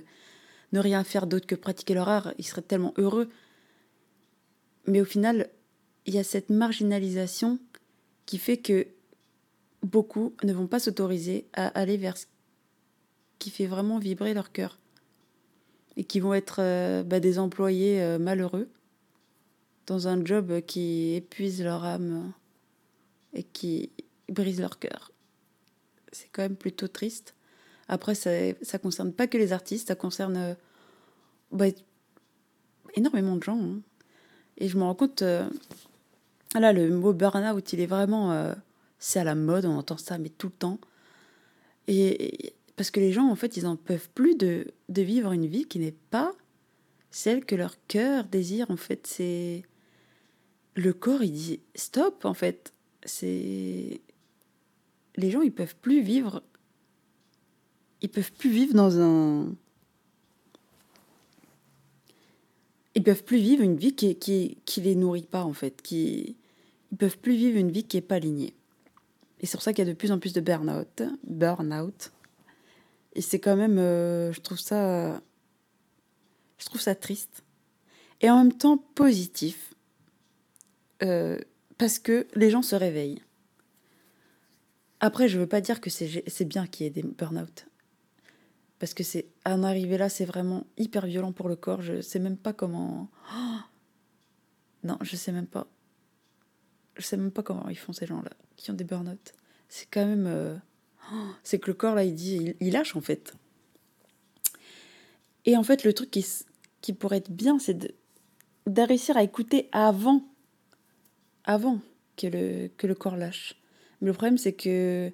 ne 0.71 0.79
rien 0.79 1.03
faire 1.03 1.25
d'autre 1.25 1.47
que 1.47 1.55
pratiquer 1.55 1.95
leur 1.95 2.07
art. 2.07 2.31
Ils 2.37 2.45
seraient 2.45 2.61
tellement 2.61 2.93
heureux. 2.95 3.27
Mais 4.85 5.01
au 5.01 5.05
final, 5.05 5.49
il 6.05 6.13
y 6.13 6.19
a 6.19 6.23
cette 6.23 6.51
marginalisation 6.51 7.57
qui 8.27 8.37
fait 8.37 8.57
que 8.57 8.85
beaucoup 9.81 10.35
ne 10.43 10.53
vont 10.53 10.67
pas 10.67 10.79
s'autoriser 10.79 11.47
à 11.53 11.69
aller 11.69 11.97
vers 11.97 12.15
ce 12.15 12.27
qui 13.39 13.49
fait 13.49 13.65
vraiment 13.65 13.97
vibrer 13.97 14.35
leur 14.35 14.51
cœur 14.51 14.77
et 15.97 16.03
qui 16.03 16.19
vont 16.19 16.35
être 16.35 16.57
euh, 16.59 17.01
bah, 17.01 17.19
des 17.19 17.39
employés 17.39 17.99
euh, 17.99 18.19
malheureux 18.19 18.69
dans 19.87 20.07
un 20.07 20.23
job 20.23 20.61
qui 20.67 21.15
épuise 21.15 21.63
leur 21.63 21.83
âme 21.83 22.31
et 23.33 23.41
qui 23.41 23.89
brise 24.31 24.59
leur 24.59 24.79
cœur. 24.79 25.11
C'est 26.11 26.29
quand 26.31 26.41
même 26.41 26.55
plutôt 26.55 26.87
triste. 26.87 27.35
Après, 27.87 28.15
ça 28.15 28.29
ne 28.29 28.77
concerne 28.77 29.13
pas 29.13 29.27
que 29.27 29.37
les 29.37 29.51
artistes, 29.51 29.87
ça 29.87 29.95
concerne 29.95 30.37
euh, 30.37 30.53
bah, 31.51 31.65
énormément 32.95 33.35
de 33.35 33.43
gens. 33.43 33.59
Hein. 33.59 33.81
Et 34.57 34.67
je 34.67 34.77
me 34.77 34.83
rends 34.83 34.95
compte, 34.95 35.21
là, 35.21 36.73
le 36.73 36.89
mot 36.89 37.13
burn-out, 37.13 37.73
il 37.73 37.79
est 37.79 37.85
vraiment, 37.85 38.53
c'est 38.99 39.19
à 39.19 39.23
la 39.23 39.35
mode, 39.35 39.65
on 39.65 39.77
entend 39.77 39.95
ça, 39.95 40.17
mais 40.17 40.27
tout 40.27 40.47
le 40.47 40.53
temps. 40.53 40.79
Et, 41.87 42.53
parce 42.79 42.91
que 42.91 43.01
les 43.01 43.11
gens, 43.11 43.27
en 43.29 43.35
fait, 43.35 43.57
ils 43.57 43.63
n'en 43.63 43.75
peuvent 43.75 44.09
plus 44.15 44.35
de, 44.35 44.67
de, 44.87 45.01
vivre 45.01 45.33
une 45.33 45.47
vie 45.47 45.65
qui 45.65 45.79
n'est 45.79 45.95
pas 46.11 46.33
celle 47.11 47.43
que 47.43 47.55
leur 47.55 47.75
cœur 47.87 48.23
désire. 48.23 48.71
En 48.71 48.77
fait, 48.77 49.05
c'est. 49.05 49.63
Le 50.75 50.93
corps, 50.93 51.23
il 51.23 51.33
dit 51.33 51.59
stop, 51.75 52.23
en 52.23 52.33
fait. 52.33 52.71
C'est. 53.03 53.99
Les 55.19 55.32
gens, 55.32 55.41
ils 55.41 55.51
peuvent 55.51 55.75
plus 55.75 56.01
vivre. 56.01 56.41
Ils 58.01 58.10
peuvent 58.10 58.32
plus 58.32 58.49
vivre 58.49 58.73
dans 58.73 58.99
un. 58.99 59.53
Ils 62.95 63.03
peuvent 63.03 63.23
plus 63.23 63.38
vivre 63.38 63.63
une 63.63 63.75
vie 63.75 63.93
qui, 63.93 64.15
qui, 64.15 64.58
qui 64.65 64.82
les 64.82 64.95
nourrit 64.95 65.23
pas, 65.23 65.43
en 65.43 65.53
fait. 65.53 65.82
Qui... 65.82 66.36
Ils 66.91 66.97
peuvent 66.97 67.17
plus 67.17 67.36
vivre 67.36 67.58
une 67.58 67.71
vie 67.71 67.84
qui 67.84 67.97
n'est 67.97 68.01
pas 68.01 68.15
alignée. 68.15 68.53
Et 69.39 69.45
c'est 69.45 69.58
pour 69.58 69.62
ça 69.62 69.73
qu'il 69.73 69.86
y 69.86 69.88
a 69.88 69.91
de 69.91 69.97
plus 69.97 70.12
en 70.12 70.19
plus 70.19 70.34
de 70.34 70.41
burn-out. 70.41 71.03
Burn-out 71.27 72.12
et 73.13 73.21
c'est 73.21 73.39
quand 73.39 73.55
même, 73.55 73.79
euh, 73.79 74.32
je 74.32 74.39
trouve 74.41 74.60
ça, 74.60 75.21
je 76.58 76.65
trouve 76.65 76.82
ça 76.82 76.95
triste. 76.95 77.43
Et 78.21 78.29
en 78.29 78.38
même 78.38 78.53
temps 78.53 78.77
positif, 78.77 79.73
euh, 81.03 81.39
parce 81.77 81.99
que 81.99 82.27
les 82.36 82.49
gens 82.49 82.62
se 82.62 82.75
réveillent. 82.75 83.21
Après, 84.99 85.27
je 85.27 85.39
veux 85.39 85.47
pas 85.47 85.62
dire 85.62 85.79
que 85.79 85.89
c'est 85.89 86.45
bien 86.45 86.67
qu'il 86.67 86.85
y 86.85 86.88
ait 86.88 86.91
des 86.91 87.03
burn-out. 87.03 87.67
Parce 88.79 88.93
que 88.93 89.03
c'est 89.03 89.27
en 89.45 89.63
arriver 89.63 89.97
là, 89.97 90.09
c'est 90.09 90.25
vraiment 90.25 90.65
hyper 90.77 91.05
violent 91.05 91.31
pour 91.31 91.49
le 91.49 91.55
corps. 91.55 91.81
Je 91.81 92.01
sais 92.01 92.19
même 92.19 92.38
pas 92.38 92.53
comment. 92.53 93.09
non, 94.83 94.97
je 95.01 95.15
sais 95.15 95.31
même 95.31 95.47
pas. 95.47 95.67
Je 96.95 97.03
sais 97.03 97.17
même 97.17 97.31
pas 97.31 97.43
comment 97.43 97.67
ils 97.69 97.77
font 97.77 97.93
ces 97.93 98.05
gens-là 98.05 98.31
qui 98.55 98.71
ont 98.71 98.73
des 98.73 98.83
burn-out. 98.83 99.33
C'est 99.67 99.88
quand 99.89 100.05
même. 100.05 100.27
Euh, 100.27 100.55
c'est 101.43 101.59
que 101.59 101.67
le 101.67 101.73
corps, 101.73 101.95
là, 101.95 102.03
il 102.03 102.13
dit, 102.13 102.55
il, 102.59 102.73
lâche 102.73 102.95
en 102.95 103.01
fait. 103.01 103.33
Et 105.45 105.57
en 105.57 105.63
fait, 105.63 105.83
le 105.83 105.93
truc 105.93 106.12
qui, 106.12 106.93
pourrait 106.93 107.17
être 107.17 107.31
bien, 107.31 107.59
c'est 107.59 107.73
de, 107.73 107.93
réussir 108.81 109.17
à 109.17 109.23
écouter 109.23 109.69
avant, 109.71 110.23
avant 111.43 111.79
que 112.17 112.27
le, 112.27 112.67
que 112.77 112.88
le 112.88 112.95
corps 112.95 113.15
lâche. 113.15 113.58
Mais 114.01 114.07
le 114.07 114.13
problème, 114.13 114.38
c'est 114.38 114.53
que 114.53 115.12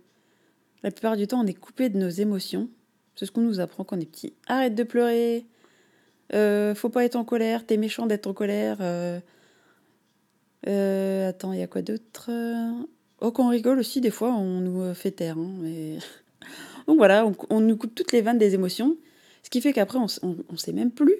la 0.84 0.92
plupart 0.92 1.18
du 1.18 1.28
temps, 1.28 1.42
on 1.42 1.48
est 1.48 1.54
coupé 1.54 1.90
de 1.90 1.98
nos 1.98 2.10
émotions. 2.10 2.70
C'est 3.16 3.26
ce 3.26 3.32
qu'on 3.32 3.42
nous 3.42 3.60
apprend 3.60 3.84
quand 3.84 3.98
on 3.98 4.00
est 4.00 4.06
petit. 4.06 4.34
Arrête 4.48 4.76
de 4.76 4.84
pleurer. 4.84 5.46
Euh, 6.34 6.76
faut 6.76 6.90
pas 6.90 7.06
être 7.06 7.16
en 7.16 7.24
colère. 7.24 7.66
T'es 7.66 7.78
méchant 7.78 8.06
d'être 8.06 8.28
en 8.28 8.34
colère. 8.34 8.78
Euh, 8.82 9.20
euh, 10.68 11.30
attends, 11.30 11.54
il 11.54 11.60
y 11.60 11.64
a 11.64 11.68
quoi 11.68 11.82
d'autre? 11.82 12.30
Oh, 13.22 13.32
quand 13.32 13.46
on 13.46 13.50
rigole 13.50 13.80
aussi, 13.80 14.02
des 14.02 14.12
fois, 14.12 14.34
on 14.34 14.60
nous 14.60 14.94
fait 14.94 15.12
taire. 15.12 15.38
Hein. 15.38 16.00
Donc 16.88 16.98
voilà, 16.98 17.30
on, 17.50 17.62
nous 17.62 17.78
coupe 17.78 17.96
toutes 17.96 18.12
les 18.12 18.22
vannes 18.22 18.38
des 18.38 18.54
émotions, 18.54 18.96
ce 19.42 19.50
qui 19.50 19.62
fait 19.62 19.74
qu'après, 19.74 19.98
on 19.98 20.36
ne 20.52 20.58
sait 20.58 20.74
même 20.74 20.92
plus. 20.92 21.18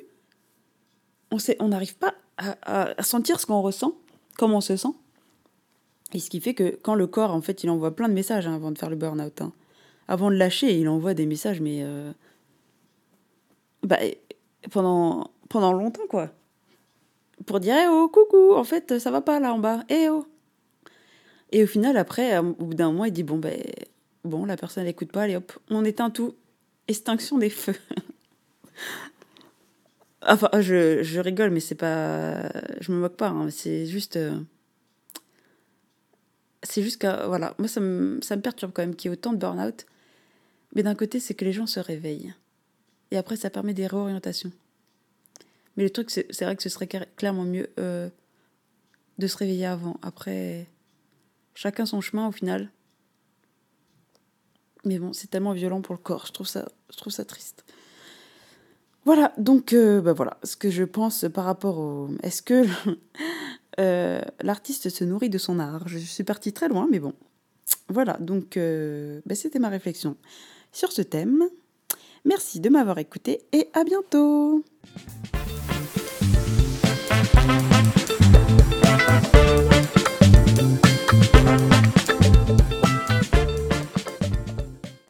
On 1.60 1.68
n'arrive 1.68 1.98
pas 1.98 2.14
à, 2.38 3.02
sentir 3.02 3.40
ce 3.40 3.46
qu'on 3.46 3.62
ressent, 3.62 3.98
comment 4.38 4.58
on 4.58 4.62
se 4.62 4.78
sent. 4.78 4.94
Et 6.14 6.20
ce 6.20 6.30
qui 6.30 6.40
fait 6.40 6.54
que 6.54 6.78
quand 6.82 6.96
le 6.96 7.08
corps, 7.08 7.32
en 7.32 7.42
fait, 7.42 7.64
il 7.64 7.70
envoie 7.70 7.96
plein 7.96 8.08
de 8.08 8.14
messages 8.14 8.48
hein, 8.48 8.56
avant 8.56 8.72
de 8.72 8.78
faire 8.78 8.90
le 8.90 8.96
burn-out. 8.96 9.42
Hein. 9.42 9.54
Avant 10.08 10.30
de 10.30 10.36
lâcher, 10.36 10.80
il 10.80 10.88
envoie 10.88 11.14
des 11.14 11.26
messages, 11.26 11.62
mais 11.62 11.82
euh, 11.84 12.12
bah, 13.84 13.98
pendant, 14.72 15.32
pendant 15.50 15.74
longtemps, 15.74 16.08
quoi. 16.10 16.32
Pour 17.46 17.60
dire, 17.60 17.76
eh 17.76 17.88
oh, 17.90 18.08
coucou, 18.08 18.54
en 18.54 18.64
fait, 18.64 19.00
ça 19.00 19.12
va 19.12 19.22
pas 19.22 19.40
là 19.40 19.54
en 19.54 19.60
bas. 19.60 19.84
Eh 19.90 20.10
oh, 20.10 20.26
et 21.52 21.64
au 21.64 21.68
final, 21.68 21.96
après, 21.96 22.38
au 22.38 22.44
bout 22.44 22.74
d'un 22.74 22.92
moment, 22.92 23.06
il 23.06 23.14
dit 23.14 23.24
bon, 23.24 23.38
ben, 23.38 23.58
bon, 24.26 24.46
la 24.46 24.58
personne 24.58 24.84
n'écoute 24.84 25.12
pas, 25.12 25.24
allez 25.24 25.38
hop, 25.38 25.54
on 25.70 25.86
éteint 25.86 26.10
tout. 26.10 26.36
Extinction 26.88 27.38
des 27.38 27.50
feux. 27.50 27.76
enfin, 30.22 30.50
je, 30.60 31.02
je, 31.02 31.20
rigole, 31.20 31.52
mais 31.52 31.60
c'est 31.60 31.76
pas. 31.76 32.50
Je 32.82 32.92
me 32.92 32.98
moque 32.98 33.16
pas, 33.16 33.30
hein, 33.30 33.50
c'est 33.50 33.86
juste. 33.86 34.18
Euh, 34.18 34.40
c'est 36.66 36.84
juste 36.84 37.02
que, 37.02 37.28
voilà, 37.28 37.56
moi, 37.58 37.68
ça 37.68 37.80
me, 37.80 38.20
ça 38.22 38.36
me 38.36 38.42
perturbe 38.42 38.72
quand 38.74 38.82
même 38.82 38.96
qu'il 38.96 39.10
y 39.10 39.14
ait 39.14 39.18
autant 39.18 39.34
de 39.34 39.38
burn-out. 39.38 39.86
Mais 40.74 40.84
d'un 40.84 40.96
côté, 40.96 41.20
c'est 41.20 41.34
que 41.34 41.46
les 41.46 41.54
gens 41.54 41.68
se 41.68 41.80
réveillent. 41.80 42.34
Et 43.12 43.18
après, 43.18 43.36
ça 43.36 43.50
permet 43.50 43.74
des 43.74 43.88
réorientations. 43.88 44.52
Mais 45.78 45.84
le 45.84 45.90
truc, 45.90 46.10
c'est 46.10 46.42
vrai 46.42 46.56
que 46.56 46.64
ce 46.64 46.70
serait 46.70 46.88
clairement 46.88 47.44
mieux 47.44 47.70
euh, 47.80 48.10
de 49.18 49.28
se 49.28 49.38
réveiller 49.38 49.66
avant. 49.66 49.98
Après, 50.02 50.68
chacun 51.54 51.86
son 51.86 52.02
chemin 52.02 52.28
au 52.28 52.32
final. 52.32 52.70
Mais 54.86 55.00
bon, 55.00 55.14
c'est 55.14 55.30
tellement 55.30 55.54
violent 55.54 55.82
pour 55.82 55.96
le 55.96 56.00
corps. 56.02 56.26
Je 56.28 56.32
trouve 56.32 56.48
ça, 56.48 56.68
je 56.92 56.98
trouve 56.98 57.12
ça 57.12 57.26
triste. 57.26 57.66
Voilà, 59.04 59.34
donc 59.38 59.74
euh, 59.74 60.02
bah 60.02 60.14
voilà 60.14 60.38
ce 60.44 60.56
que 60.56 60.72
je 60.72 60.84
pense 60.84 61.26
par 61.32 61.46
rapport 61.46 61.78
au. 61.78 62.10
Est-ce 62.24 62.42
que 62.42 62.66
euh, 63.80 64.22
l'artiste 64.42 64.90
se 64.90 65.04
nourrit 65.04 65.30
de 65.30 65.38
son 65.38 65.60
art 65.60 65.88
Je 65.88 65.98
suis 65.98 66.24
partie 66.24 66.54
très 66.54 66.68
loin, 66.68 66.88
mais 66.90 67.00
bon. 67.00 67.14
Voilà, 67.90 68.14
donc 68.20 68.58
euh, 68.58 69.22
bah, 69.26 69.36
c'était 69.36 69.60
ma 69.60 69.70
réflexion 69.70 70.18
sur 70.72 70.92
ce 70.92 71.02
thème. 71.02 71.44
Merci 72.26 72.60
de 72.60 72.70
m'avoir 72.70 72.98
écouté 72.98 73.42
et 73.52 73.70
à 73.74 73.84
bientôt 73.84 74.64